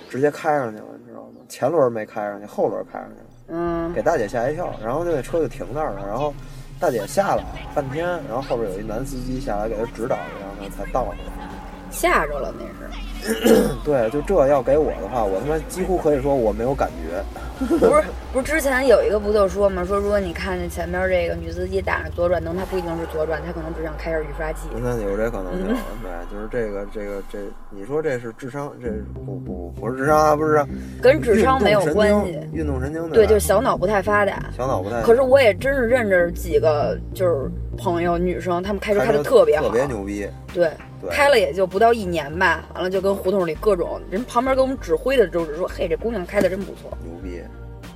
[0.10, 1.42] 直接开上去了，你知道吗？
[1.48, 3.26] 前轮没开上去，后轮开上去了。
[3.48, 6.34] 嗯给大姐吓一跳，然后就那车就停那儿了，然后
[6.80, 11.48] 大姐下来半天，然后后边有一男司机下来给她指导，然后她才倒回来。
[11.90, 13.13] 吓着了那是。
[13.84, 17.24] 对，就这要给我的话，我他妈几乎可以说我没有感觉。
[17.64, 24.68] 不是不是，之前有一个不就说嘛，说如果你看见前面这个女司机打着左转灯，她不一定是左转，她可能只想开下雨刷器。
[24.82, 25.68] 那有这可能性，
[26.02, 28.74] 对，就是这个这个这，你说这是智商？
[28.82, 30.66] 这不不不是智商啊，不是，
[31.02, 32.40] 跟智商没有关系。
[32.52, 34.44] 运动神经对，就是小脑不太发达。
[34.58, 35.02] 小脑不太。
[35.04, 40.28] 可是我也真是认识几个就是朋友女生，她们开车开的特别好，特别牛逼。
[40.54, 40.70] 对
[41.12, 46.96] 开了也就不到一年吧，完了就跟胡同里各种人旁边给我们指挥的，就是说，嘿，这姑娘开的真不错。
[47.04, 47.42] 牛逼。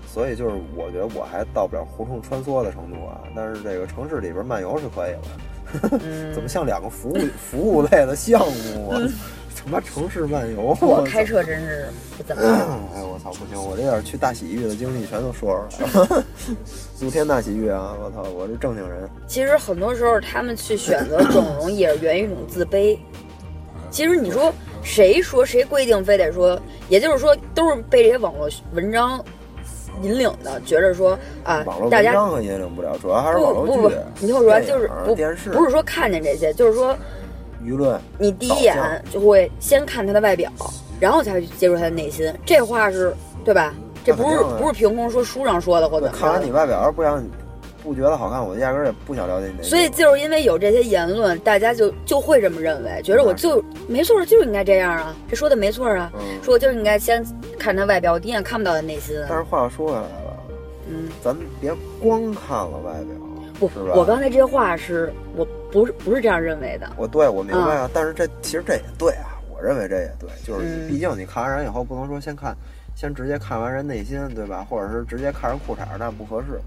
[0.07, 5.19] 所以就是我觉得我还到不了胡同穿梭的程度啊，但是这个城市里边漫游是可以了。
[6.03, 8.99] 嗯，怎么像两个服务服务类的项目啊？
[9.57, 12.53] 他妈城市漫游， 我开车真是不怎么样。
[12.95, 16.25] 哎，我操，不行，我这点去大洗浴的经历全都说出来了。
[17.01, 19.09] 露天大洗浴啊，我操，我是正经人。
[19.27, 22.97] 其实很多时候他们去选择整容也是源于一种自卑。
[23.89, 29.23] 其实你说谁说谁规定非得说，也就是说都是被这些网络文章
[30.01, 36.95] 引领的，觉着说啊，大家文章可引领不了，主要还是网络剧不不不，你听我说，就是不不是说看见这些，就是说
[37.63, 37.99] 舆论。
[38.17, 38.75] 你第一眼
[39.11, 40.51] 就会先看他的外表，
[40.99, 42.33] 然后才会去接触他的内心。
[42.45, 43.73] 这话是对吧？
[44.03, 46.49] 这不是不是凭空说书上说的或者看完你。
[46.51, 47.21] 外表要是不想
[47.83, 49.63] 不觉得好看，我压根儿也不想了解你那。
[49.63, 57.25] 所以就是因为有这些言论，大家就就会这么认为，觉得我就没错，就应该这样啊，这说的没错啊，嗯说我就应该先
[57.59, 59.15] 看他外表，我第一眼看不到他内心。
[59.27, 60.37] 但是话又说回来了，
[60.89, 63.15] 嗯，咱别光看了外表，
[63.59, 66.89] 不我刚才这话是我不是不是这样认为的。
[66.97, 72.55] 我对我明白啊，但是这其实这也对啊，我认为这也对，就是嗯毕竟你看完人以后，不能说先看，
[72.95, 74.65] 先直接看完人内心，对吧？
[74.69, 76.59] 或者是直接看人裤衩，那不合适。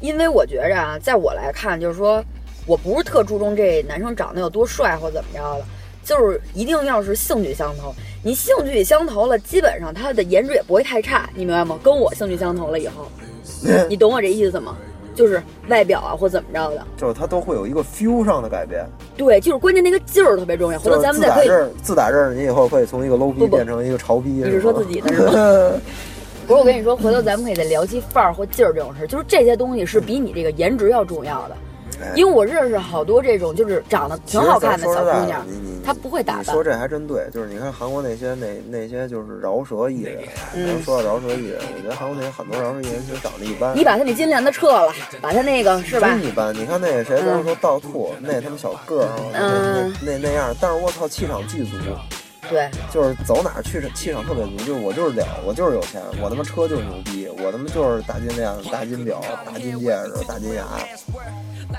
[0.00, 2.22] 因为我觉着啊，在我来看，就是说
[2.66, 5.64] 我不是特注重这男生长得有多帅或怎么着的，
[6.04, 7.94] 就是一定要是兴趣相投。
[8.22, 11.78] 你兴趣相投了，基本上他的颜值也不会太差，你明白吗？
[11.82, 13.08] 跟我兴趣相投了以后，
[13.88, 14.76] 你懂我这意思吗？
[15.16, 18.86] 就是外表啊或怎么着的，就是他都会有一个 feel 上的改变。
[19.16, 20.78] 对，就是关键那个劲儿特别重要。
[20.78, 24.30] 回头咱们再可以自打这，儿，自打这儿，你以后可以从一个 low 逼变成一个潮逼。
[24.30, 25.32] 你是说自己的是吗？
[26.46, 31.56] 不是我跟你说，回头咱们可以再聊起范儿或劲儿这种事儿，就是这些东西是比你这个颜值要重要的。
[32.02, 36.64] 哎因为我认识好多这种就是长得挺好看的小姑娘的你你，她不会打扮你说。
[36.64, 43.76] 这还真对，就是你看韩国那些那那些就是饶舌艺人，嗯咱说到饶舌艺人，我觉得韩国那些很多饶舌艺人其实长得一般。
[43.76, 46.26] 你把他那金链子撤了，把他那个是吧真？
[46.26, 51.76] 一般，你看那个谁，刚才说倒兔，那他妈小个儿，嗯那那那样，但是我操，气场巨足，
[52.48, 60.64] 对，就是走哪儿去气场特别足，就是我就是了，我就是有钱，我他妈车就是牛逼，我他妈就是大金链子、大金表、大金戒指、大金牙，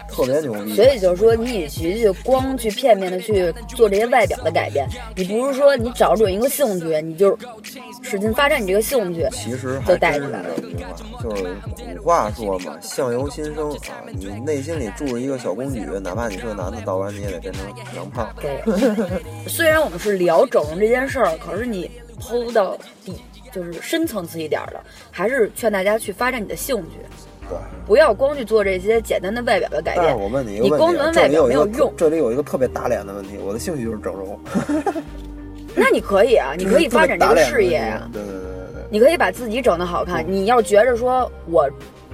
[0.10, 0.76] 特别牛逼。
[0.76, 7.38] 所以就是说，你与其就光去片面的去做这些外表的改变，你不如说你找准一个兴趣，你就
[8.02, 9.28] 使劲发展你这个兴趣。
[9.32, 10.50] 其实就带出来了
[11.22, 11.44] 就是
[11.96, 18.28] 古话说嘛，相由心生啊，你内心里住着一个小公举，哪怕你是个男的，到完你也得变成娘炮。
[18.40, 18.62] 对，
[19.48, 21.90] 虽然我们是聊整容这件事儿，可是你
[22.22, 23.22] 剖到底，
[23.52, 24.80] 就是深层次一点儿的，
[25.12, 26.92] 还是劝大家去发展你的兴趣，
[27.50, 27.58] 对。
[27.86, 30.06] 不要光去做这些简单的外表的改变。
[30.06, 34.40] 但是我问你一个你问题啊，光闻外表没有用这里有一个特别打脸的问题，我的兴趣就是整容，
[35.76, 38.10] 那你可以啊， 你可以发展这个事业啊。
[38.12, 38.84] 对对对对对。
[38.90, 40.24] 你可以把自己整得好看。
[40.26, 41.70] 你要觉着说我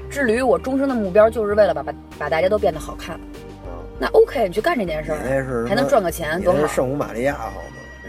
[0.09, 3.19] 致力于我终生的目标，就是为了把把把大家都变得好看，
[3.65, 6.73] 嗯那 OK，你去干这件事你那是儿，还能赚个钱，多好你是。
[6.73, 7.57] 圣母玛利亚好吗？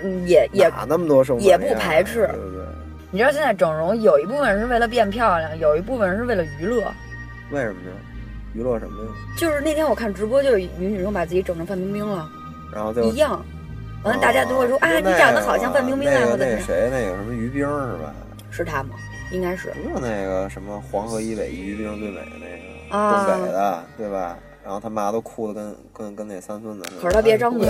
[0.02, 2.64] 嗯，也也，哪那么多圣母玛利亚也不排斥对不对？
[3.10, 6.82] 你知道现在整容有一部分是为了变漂亮，有一部分是为了娱乐。
[7.50, 7.96] 为什么呢？
[8.54, 9.10] 娱乐什么呀？
[9.38, 12.28] 就是那天我看直播，就有一女女生把自己整成范冰冰了，
[12.72, 13.44] 然后就一样。
[14.04, 18.14] 完了，大家都会说啊，你长得好像范冰冰啊，那个或者是那谁，那个什么于冰是吧？
[18.50, 18.90] 是她吗？
[19.32, 19.72] 应该是。
[19.82, 24.38] 不是那个什么黄河以北于冰最美那个、啊东北的，对吧？
[24.62, 27.02] 然后他妈都哭的跟跟跟那三孙子似的。
[27.02, 27.68] 可是他别张嘴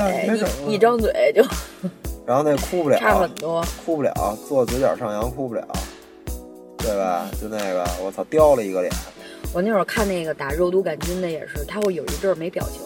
[0.68, 1.42] 一一张嘴就
[2.26, 3.64] 然后那哭不了，差很多。
[3.84, 4.12] 哭不了，
[4.46, 5.66] 做嘴角上扬哭不了，
[6.78, 7.26] 对吧？
[7.40, 8.92] 就那个，我操，雕了一个脸。
[9.54, 12.82] 我那会儿看那个打肉毒杆菌的也是，他会有一阵儿没表情，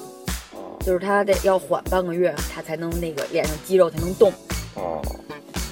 [0.52, 4.31] 哦就是他得要缓半个月，他才能那个脸上肌肉才能动，
[4.74, 5.00] 哦，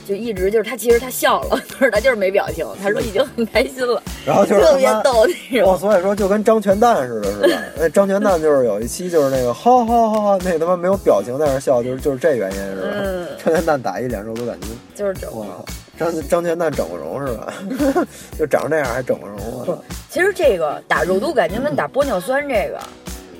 [0.08, 5.78] 就一直就是他其实他笑了， 可是他就是没表情，他说已经很开心了， 然后就是特别逗那哦，种。
[5.78, 7.62] 所以说就跟张全蛋似的，是吧？
[7.78, 12.88] 那张全蛋就是有一期就是那个哈哈哈哈，那他妈没有表情在那笑，就是就是这原因是吧？
[12.94, 15.64] 嗯张全蛋打一脸肉毒杆菌，就是整我容操。
[15.98, 17.54] 张张全蛋整过容是吧？
[18.38, 19.78] 就长这样还整过容，我操！
[20.10, 22.78] 其实这个打肉毒杆菌跟打玻尿酸这个，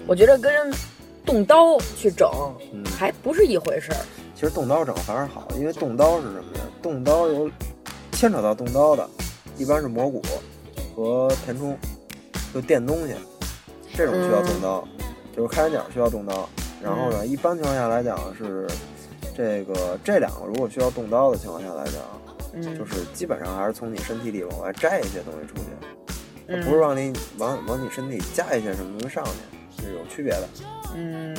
[0.06, 0.72] 我觉得跟
[1.24, 2.28] 动刀去整
[2.72, 3.98] 嗯还不是一回事儿。
[4.34, 6.60] 其实动刀整反而好，因为动刀是什么呀？
[6.82, 7.50] 动刀有
[8.12, 9.08] 牵扯到动刀的，
[9.56, 10.22] 一般是磨骨
[10.94, 11.76] 和填充，
[12.54, 13.14] 就垫东西，
[13.94, 14.86] 这种需要动刀，
[15.34, 16.48] 就是开眼角需要动刀。
[16.82, 18.66] 然后呢，一般情况下来讲是
[19.36, 21.94] 这个这两个如果需要动刀的情况下来讲，
[22.56, 26.12] 嗯，就是基本上还是从你身体里往外摘一些东西出去，
[26.48, 30.48] 嗯不是往你往往你身体加一些什么东西上去，是有区别的。
[30.94, 31.36] 嗯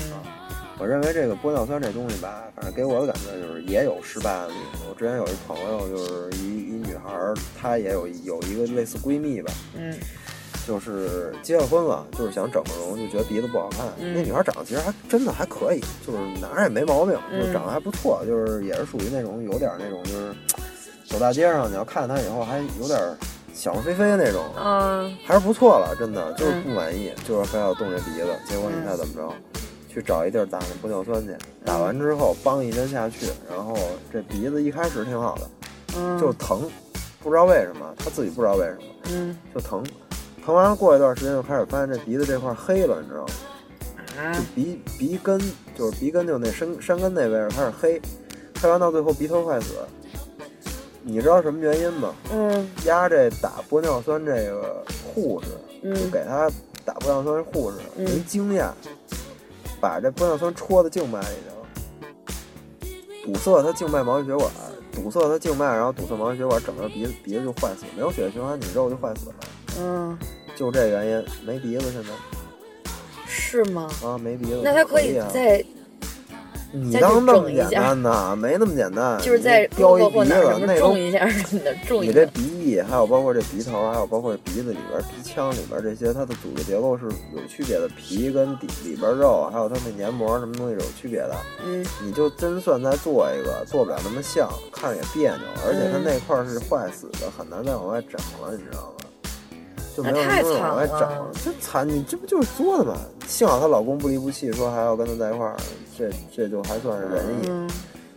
[0.80, 4.54] 我认为这个玻尿酸这东西吧，反正给我的感觉就是也有失败案例。
[4.88, 9.92] 我之前有一朋友，就是一一女孩儿，她也有有一个类似闺蜜吧，嗯
[10.68, 13.88] 就是结了婚了，就是想整个容，就觉得鼻子不好看。
[14.00, 20.32] 嗯那女孩长得其实还真的还可以，就是哪儿也没毛病，嗯就是长得还不错，就是也是属于那种有点那种就是
[21.08, 23.00] 走大街上你要看她以后还有点
[23.54, 28.28] 想入非非那种，嗯还是不错了，真的就是嗯不满意，就是非要动这鼻子。
[28.48, 29.34] 结果你猜怎么着？
[29.90, 33.76] 去找一地儿打那玻尿酸去，打完之后梆一针下去，然后
[34.14, 35.50] 这鼻子一开始挺好的，
[35.98, 36.70] 嗯，就疼，
[37.24, 39.84] 不知道为什么，他自己不知道为什么嗯就疼，
[40.46, 43.28] 疼完了过一段时间就开始发现这鼻子这块黑了，你知道吗？
[44.20, 45.40] 啊就鼻鼻根
[45.76, 48.00] 就是鼻根就那山山根那位置开始黑，
[48.62, 49.74] 黑完到最后鼻头坏死。
[51.10, 52.14] 你知道什么原因吗？
[52.34, 55.48] 嗯压这打玻尿酸这个护士，
[55.82, 56.52] 就嗯给他
[56.84, 58.70] 打玻尿酸护士嗯没经验，
[59.80, 62.94] 把这玻尿酸戳到静脉里去了，
[63.24, 64.52] 堵塞他静脉毛细血管，
[64.92, 69.36] 堵塞他静脉，然后堵塞毛细血管，整个鼻子鼻子就坏死，没有血液循环，你肉就坏死了。
[69.80, 70.18] 嗯，
[70.58, 72.10] 就这原因没鼻子，现在
[73.26, 73.90] 是吗？
[74.04, 74.60] 啊没鼻子。
[74.62, 75.64] 那他可以啊再
[76.72, 78.36] 你当那么简单呐？
[78.40, 80.94] 没那么简单，就是在你雕一鼻子，那都
[81.88, 82.04] 种。
[82.04, 91.36] 你这鼻翼，还有包括这鼻头，还有包括鼻子里边、鼻腔里边这些，它的组织结构是有区别的，皮跟底里边肉，还有它那黏膜什么东西是有区别的。
[91.66, 99.07] 嗯你就真算再做一个，做不了那么像，看着也别扭，而且它嗯那块儿是坏死的，很难再往外整了，你知道吗？
[99.98, 103.00] 就没有那太什么往外惨整了，这惨，你这不就是作的吗？
[103.26, 105.58] 幸好她老公不离不弃，说还要跟她在一块儿，
[105.98, 107.48] 这这就还算是仁义。
[107.50, 107.68] 嗯，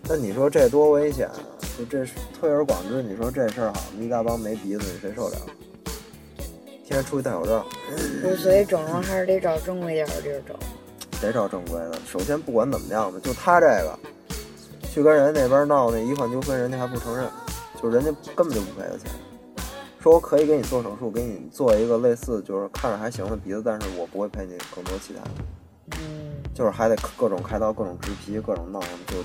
[0.03, 1.35] 那你说这多危险啊！
[1.79, 5.43] 就这是推而广之，你说这事儿好，一大帮没鼻子，你谁受得了？
[6.85, 7.65] 天天出去戴口罩，
[8.23, 10.55] 就所以整容还是得找正规点儿的地儿整。
[11.23, 11.99] 得找正规的。
[12.07, 13.99] 首先不管怎么样吧，就他这个，
[14.87, 17.27] 去跟人家那边闹那医患纠纷，人家还不承认，
[17.83, 19.11] 就人家根本就不赔他钱，
[20.03, 25.31] 说我可以给你做手术，给你做一个类似就是看着还行的鼻子，但是我不会赔你更多其他的，
[26.01, 29.17] 嗯，就是还得各种开刀、各种植皮、各种弄，就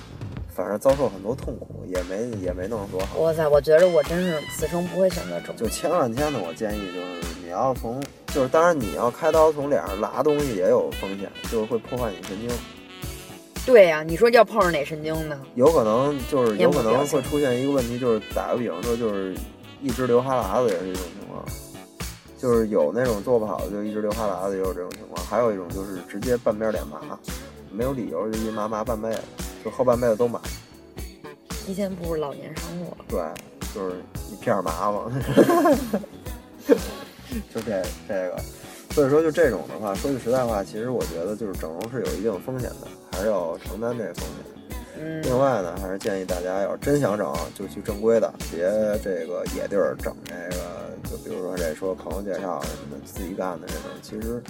[0.54, 3.20] 反正遭受很多痛苦，也没也没弄多好。
[3.20, 5.58] 哇塞，我觉得我真是此生不会选择整容。
[5.58, 12.50] 就千万千的，我建议就是你要从，就是当然你要开刀从脸上拉东西也有风险，就是会破坏你神经，
[13.66, 15.40] 对呀、你说要碰上哪神经呢？
[15.56, 19.34] 有可能就是有可能会出现一个问题，就是打个比方说，就是
[19.86, 21.46] 一直流哈喇子也是一种情况，
[22.40, 27.00] 就是有那种做不好的就一直流哈喇子也有这种情况，还有一种就是直接半边脸麻，
[27.72, 29.22] 没有理由就一麻麻半辈子，
[29.64, 30.42] 就后半辈子都麻，
[31.50, 32.98] 提前步入老年生活。
[33.08, 33.22] 对，
[33.76, 33.98] 就是
[34.32, 35.12] 一片麻嘛，
[37.54, 38.42] 就这这个，
[38.90, 44.80] 所以说就这种的话，说句实在话，其实我觉得就是整容是有一定风险的，还是要承担这个风险。
[45.00, 48.68] 嗯，另外呢，还是建议大家要是真想整，就去正规的，别
[49.04, 54.42] 这个野地儿整这个，就比如说这说朋友介绍什么的，自己干的这种，其实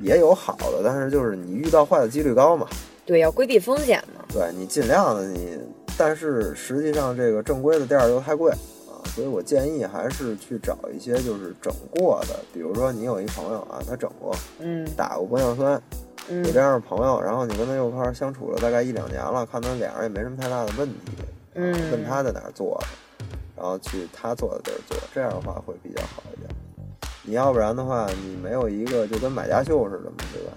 [0.00, 2.66] 也有好的，但是就是你遇到坏的几率高嘛。
[3.06, 4.24] 对，要规避风险嘛。
[4.32, 5.58] 对你尽量的你，
[5.98, 15.98] 但是实际上这个正规的店儿又太贵啊，所以我建议还是去找一些就是整过的，比如说你有一朋友啊，他整过，嗯打过玻尿酸，嗯
[16.30, 20.96] 有这样的朋友，然后你跟他又一块儿相处了大概一两年了，看他脸上也没什么太大的问题，
[21.54, 26.48] 嗯，问他在哪儿做的，然后去他做的地儿做，这样的话会比较好一点。
[27.22, 30.52] 你要不然的话，你没有一个就跟买家秀似的嘛，对吧？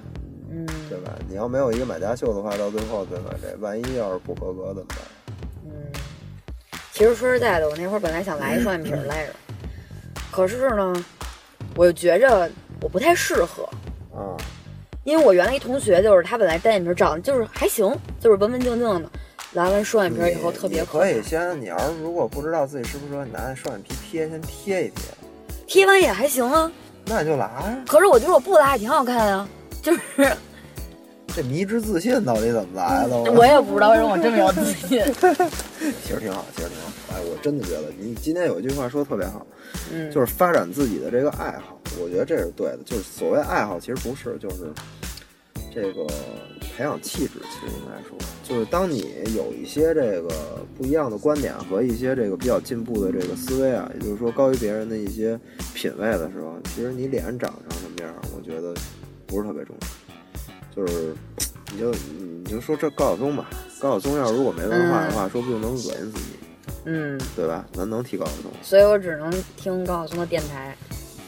[0.50, 1.14] 嗯对吧？
[1.28, 3.34] 你要没有一个买家秀的话，到最后对吧？
[3.42, 4.98] 这万一要是不合格怎么办？
[5.66, 5.72] 嗯。
[6.94, 9.34] 其实说实在的，我那会儿本来想来一双眼皮儿来着，
[10.32, 10.94] 可是呢，
[11.76, 12.50] 我又觉着
[12.82, 13.64] 我不太适合。
[14.16, 14.36] 啊、
[15.08, 17.90] 因为我原来一同学就是他本来单眼皮长得就是还行，
[18.20, 19.10] 就是文文静静的，
[19.54, 25.06] 来完双眼皮以后特别你可可以先，你要是如果不知道自己适不适合，你拿那双眼皮贴先贴一贴，
[25.66, 26.70] 贴完也还行啊。
[27.06, 27.82] 那你就拉呀。
[27.88, 29.48] 可是我觉得我不拉也挺好看啊，
[29.82, 30.30] 就是
[31.34, 33.18] 这迷之自信到底怎么来的？
[33.32, 35.02] 我也不知道为什么我这么有自信。
[36.04, 36.92] 其实挺好，其实挺好。
[37.14, 39.48] 哎，我真的觉得你今天有一句话说的特别好，
[39.90, 42.80] 嗯，就是发展自己的这个爱好，我觉得这是对的。
[42.84, 44.70] 就是所谓爱好，其实不是，就是
[45.80, 46.08] 这个
[46.76, 47.34] 培养气质。
[47.52, 55.40] 其实应该说，就是当你有一些这个不一样的观点和一些这个比较进步的这个思维啊，也就是说高于别人的一些
[55.76, 58.74] 品味的时候，其实你脸长成什么样，我觉得
[59.28, 59.88] 不是特别重要。
[60.76, 61.14] 就是
[61.72, 63.48] 你就你就说这高晓松吧，
[63.80, 67.64] 高晓松要如果没文化的话，说不定能恶心死你，嗯，对吧？
[67.74, 68.52] 咱能提高晓松。
[68.64, 70.76] 所以我只能听高晓松的电台。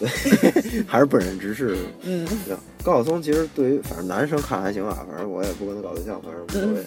[0.87, 1.77] 还是本人直视。
[2.03, 6.85] 嗯，对高晓松其实对于反正男生看还行啊，反正我也不跟他搞对象，反正无所谓。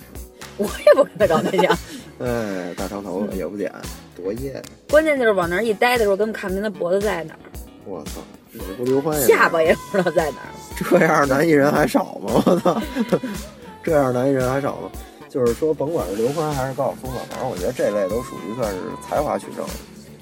[0.59, 1.79] 我也不跟他搞对象。
[2.21, 3.73] 哎，大长头发也不剪，
[4.17, 4.63] 多野！
[4.91, 7.41] 关键就是往那儿一待的时候，根本看不见他脖子在哪儿。
[7.85, 8.21] 我操，
[8.53, 10.49] 你不刘欢呀下巴也不知道在哪儿。
[10.99, 12.43] 这样男艺人还少吗？
[12.47, 12.81] 我操，
[13.83, 14.91] 这样男艺人还少吗？
[15.29, 19.65] 就是说，甭管是刘欢还是高晓松吧，反正我觉得这类都属于算是才华取胜，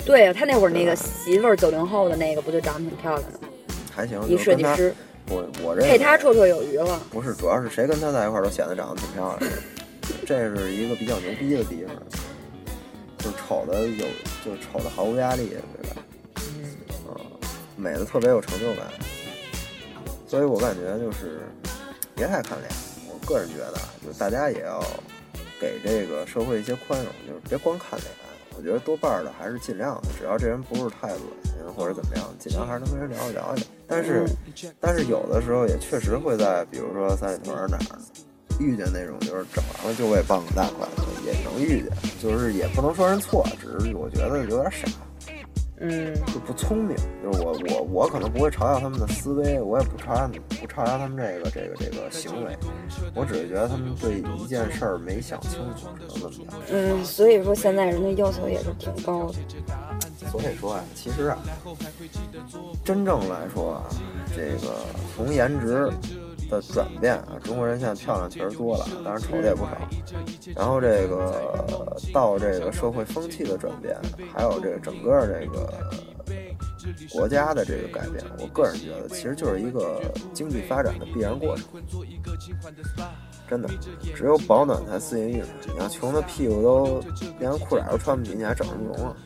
[0.04, 3.48] 对呀、他那会儿那个媳妇儿九零后的那个不就长得挺漂亮的吗？
[3.94, 4.20] 还行。
[4.28, 4.94] 一设计师
[5.28, 7.00] 我我这配他绰绰有余了。
[7.10, 9.56] 不是，主要是谁跟他在一块儿都显得长得挺漂亮的，
[10.26, 11.94] 这是一个比较牛逼的地方，
[13.18, 14.06] 就是丑的有，
[14.44, 16.02] 就是丑的毫无压力，对吧？
[16.36, 16.74] 嗯，
[17.08, 17.20] 啊，
[17.76, 18.86] 美的特别有成就感，
[20.26, 21.40] 所以我感觉就是
[22.14, 22.70] 别太看脸。
[23.06, 24.82] 我个人觉得，啊，就大家也要
[25.60, 28.08] 给这个社会一些宽容，就是别光看脸。
[28.56, 33.66] 我觉得多半的还是尽量的，只要这人不是太恶心或者怎么样，尽量还是能跟人聊一聊一聊。
[33.86, 34.24] 但是，
[34.78, 37.98] 但是有的时候也确实会在，比如说三里屯儿哪儿
[38.58, 41.90] 遇见那种就是整完了就为傍个大款的，也能遇见，
[42.22, 44.86] 就是也不能说人错，只是我觉得有点傻。
[45.80, 50.28] 嗯，就不聪明，就是我我我可能不会嘲笑他们的思维，我也不嘲笑
[50.60, 52.56] 不嘲笑他们这个这个这个行为，
[53.14, 56.60] 我只是觉得他们对一件事儿没想清楚，只能这么讲。
[56.70, 59.34] 嗯，所以说现在人的要求也是挺高的。
[60.30, 61.38] 所以说啊，其实啊，
[62.84, 63.82] 真正来说啊，
[64.36, 64.76] 这个
[65.16, 65.90] 从颜值
[66.50, 69.78] 的转变啊，中国人现在漂亮确实多了，当然丑的也不少。
[70.54, 73.96] 然后这个到这个社会风气的转变，
[74.34, 75.72] 还有这个整个这个
[77.12, 81.64] 国家的这个改变，我个人觉得其实就是一个经济发展的必然过程。
[83.50, 83.68] 真的，
[84.14, 85.42] 只有保暖才饲饮育。
[85.66, 87.02] 你要穷的屁股都
[87.40, 89.16] 连裤衩都穿不起，你还整什么容啊？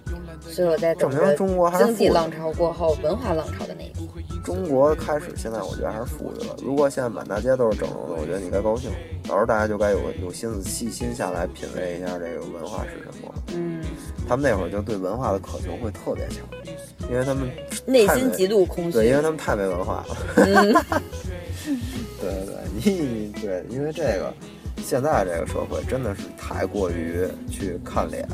[0.40, 4.08] 所以我在证明中国还是经济浪潮过后，文化浪潮的那一步。
[4.42, 6.56] 中国开始现在我觉得还是富裕了。
[6.62, 8.90] 如果现在满大街都是整容的，我觉得你该高兴。
[9.26, 13.34] 到时候大家就该有有心思细心下来品味一下这个文化是什么了。
[13.54, 13.82] 嗯，
[14.28, 16.46] 他们那会儿就对文化的渴求会特别强，
[17.10, 17.50] 因为他们
[17.86, 18.92] 内心极度空虚。
[18.92, 20.16] 对，因为他们太没文化了。
[20.36, 20.74] 嗯，
[22.24, 24.32] 对对对，你对，因为这个
[24.78, 28.26] 现在这个社会真的是太过于去看脸，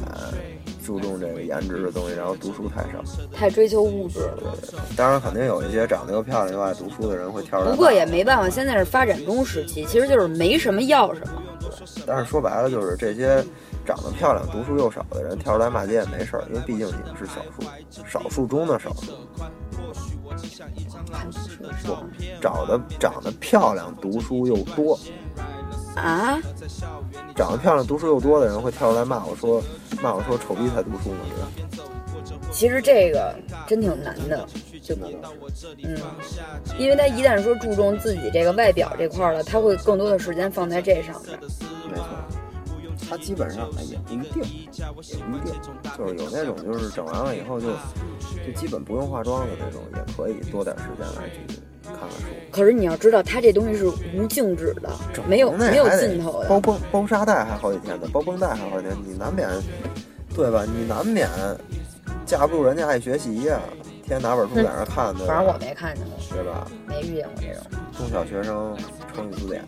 [0.85, 3.03] 注重这个颜值的东西，然后读书太少。
[3.33, 4.57] 太追求物质了。
[4.97, 7.77] 当然，肯定有一些长得又漂亮又爱读书的人会跳出来骂。
[7.77, 11.43] 不过也没办法，现在是发展中时期，其实就是没什么要什么。
[11.61, 13.45] 对但是说白了，就是这些
[13.87, 19.13] 长得漂亮、读书又少的人跳出来骂街也没事儿，因为毕竟你们是少数，少数中的少数。
[21.85, 21.97] 不，
[22.41, 24.99] 长得长得漂亮、读书又多，
[25.95, 26.39] 啊，
[27.35, 29.63] 长得漂亮、读书又多的人会跳出来骂我说
[30.03, 31.49] 骂我说丑逼才读书呢，对吧？
[32.53, 33.35] 其实这个
[33.67, 34.47] 真挺难的，
[34.83, 34.95] 就
[35.83, 35.97] 嗯，
[36.79, 41.39] 因为他一旦说注重自己这个外表这块儿了，他会更多的时间放在这上面。
[41.89, 42.05] 没错。
[43.11, 44.41] 他基本上哎也不一定，
[44.73, 45.61] 也不一定，
[45.99, 47.67] 就是有那种就是整完了以后就
[48.47, 51.41] 就基本不用化妆的那种，也可以多点时间来去
[51.83, 52.27] 看看书。
[52.53, 53.85] 可是你要知道，它这东西是
[54.15, 54.89] 无静止的，
[55.29, 56.61] 没有没有尽头包的。
[56.61, 59.49] 绷包沙袋还好几天呢，包绷带还好几天，你难免，
[60.33, 60.65] 对吧？
[60.65, 61.29] 你难免
[62.25, 65.35] 架不住人家爱学习呀、天天拿本书在那看，对吧？
[65.35, 66.67] 反正我没看见过，对吧？
[66.89, 67.65] 没遇见过这种。
[67.97, 68.77] 中小学生
[69.15, 69.65] 成语字典，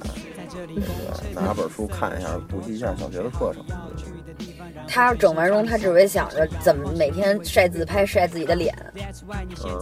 [0.52, 0.76] 对
[1.08, 1.40] 吧？
[1.40, 3.64] 拿本书看一下，补习一下小学的课程。
[4.88, 8.74] 他整完容，他只会想着怎么每天晒自拍、晒自己的脸，
[9.64, 9.80] 嗯，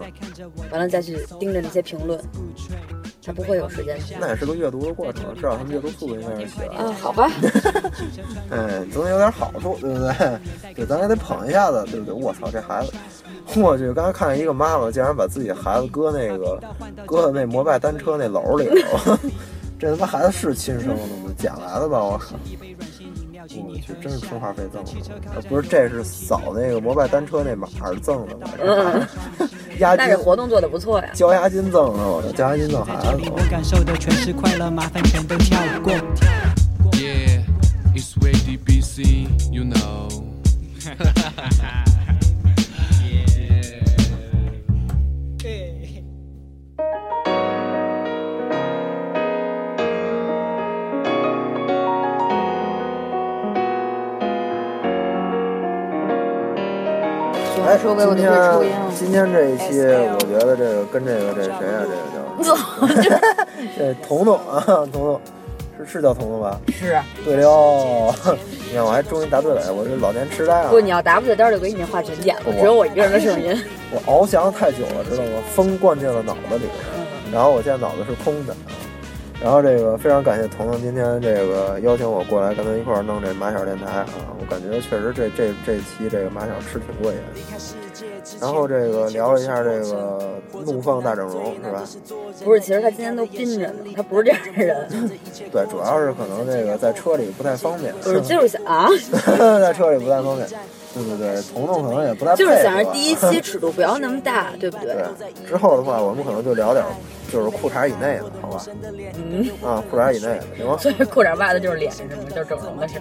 [0.71, 2.21] 完了再去盯着那些评论，
[3.25, 4.15] 他不会有时间去。
[4.21, 6.91] 那也是个阅读的过程，至少他们阅读速度应该是起来了。
[6.91, 7.31] 啊，好吧，
[8.51, 10.75] 哎，总得有点好处，对不对？
[10.75, 12.15] 对，咱也得捧一下子，对不对？
[12.15, 12.93] 我操，这孩子，
[13.61, 16.61] 我去，刚才看见一个妈妈竟然把自己孩子搁那个
[17.07, 19.17] 搁在那摩拜单车那篓里头，
[19.79, 21.33] 这他妈孩子是亲生的吗？
[21.37, 22.03] 捡来的吧？
[22.05, 22.37] 我靠！
[23.57, 24.91] 我去，真是充话费赠的，
[25.35, 28.49] 呃不是，这是扫那个摩拜单车那码儿赠的吧？
[28.63, 29.05] 嗯，
[29.81, 31.11] 押金那这活动做的不错呀。
[31.15, 35.93] 交押金赠的，我操，交押金赠孩子感受的全是快乐，麻烦全都跳过。
[36.93, 37.43] Yeah,
[37.95, 40.09] it's way DBC, you know.
[57.71, 58.93] 哎，说给我今都会抽烟天了。
[58.99, 62.57] 今天这一期，我觉得这个跟这个这谁啊，这个 叫
[63.79, 65.21] 这彤彤啊，彤彤
[65.79, 66.61] 是是叫彤彤吧？
[66.73, 68.13] 是啊，对了，
[68.67, 70.81] 你看我还终于答对了，我这老年痴呆啊不，！
[70.81, 73.57] 你要答不对，待会儿就给你那话全剪了，只有我一个人的声音。
[73.93, 75.31] 我翱翔太久了，知道吗？
[75.55, 76.65] 风灌进了脑子里，
[77.33, 78.57] 然后我现在脑子是空的。
[79.43, 84.07] 然后这个非常感谢彤彤今天这个邀请我过来跟他一块儿弄这马小电台啊，
[84.39, 87.19] 我感觉确实这这这期这个马小吃挺过瘾。
[88.39, 91.83] 然后这个聊了一下这个怒放大整容是吧？
[92.45, 94.87] 不是，其实他今天都憋着呢，他不是这样的人，
[95.51, 98.89] 对，主要是可能这个在车里不太方便，不是就是想啊，
[99.59, 100.47] 在车里不太方便。
[100.93, 104.95] 对对对，彤彤可能也不太就是想着第一期尺度不要那么大， 对不对？
[105.19, 106.85] 对，之后的话，我们可能就聊点
[107.33, 108.65] 就是裤衩以内的，好吧？
[109.15, 110.77] 嗯，啊，裤衩以内的，行吗？
[110.83, 112.11] 所以裤衩袜子就是脸是吗？
[112.35, 112.95] 就是整容的是。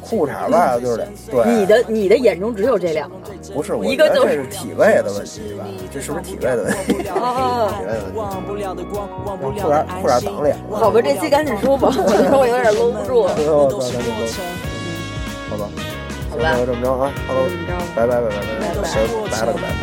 [0.00, 3.16] 裤衩袜子就是脸，对，你的你的眼中只有这两个，
[3.52, 5.66] 不是，我一个就是体位的问题吧？
[5.92, 7.08] 这是不是体位的问题？
[7.10, 8.24] 哦 体位的问题。
[8.64, 10.56] 让裤衩裤衩挡脸。
[10.70, 13.28] 好吧，这期赶紧说吧，我觉得我有点搂不住。
[13.36, 14.16] 最后咱就都，
[15.50, 15.68] 好吧，
[16.34, 17.46] 就这么着啊，哈喽，
[17.94, 18.82] 拜拜拜拜拜拜，拜
[19.30, 19.82] 拜拜拜拜。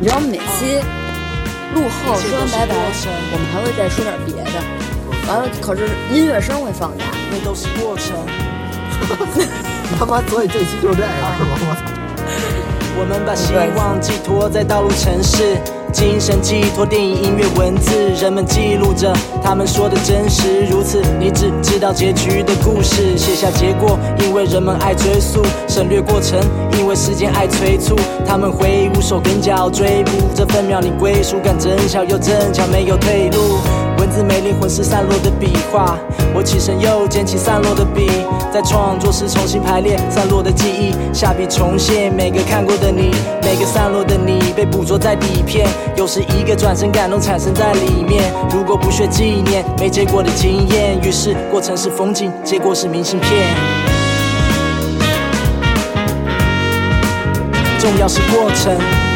[0.00, 0.80] 你知道每期
[1.74, 2.74] 录后说拜拜，
[3.32, 4.56] 我们还会再说点别的。
[5.26, 7.04] 完了，可是音乐声会放大。
[7.04, 7.10] 哈
[9.08, 9.40] 哈哈哈哈！
[9.98, 11.76] 他妈，所以这期就这样，是吗？
[12.96, 15.58] 我们把希望寄托在道路城市，
[15.92, 17.90] 精神寄托电影、音乐、文字，
[18.20, 20.64] 人们记录着他们说的真实。
[20.70, 26.38] 如此，你只知道结局的故事，写下结果，因为人们爱追溯；省略过程，
[26.78, 27.96] 因为时间爱催促。
[28.24, 33.58] 他们挥舞手跟脚追捕，这分秒你归属感真巧又正巧，没有退路。
[34.14, 35.98] 文字没灵魂是散落的笔画，
[36.32, 38.08] 我起身又捡起散落的笔，
[38.52, 43.10] 在创作时重新排列散落的记忆，下笔重现每个看过的你，
[43.42, 48.32] 每个散落的你被捕捉在底片，有时一个转身感动产生在里面。
[48.52, 53.30] 如果不学纪念，没结果的经验，于是过程是风景，结果是明信片。
[57.80, 59.13] 重要是过程。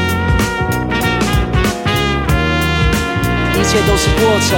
[3.59, 4.57] 一切都是过程，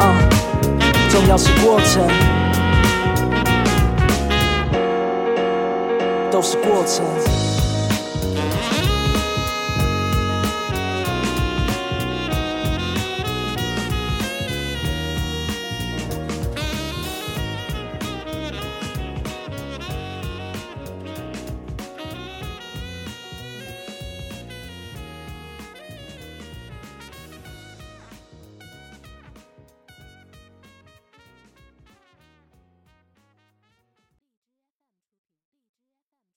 [0.00, 0.16] 啊、
[1.10, 2.08] 重要是过程，
[6.30, 7.31] 都是过程。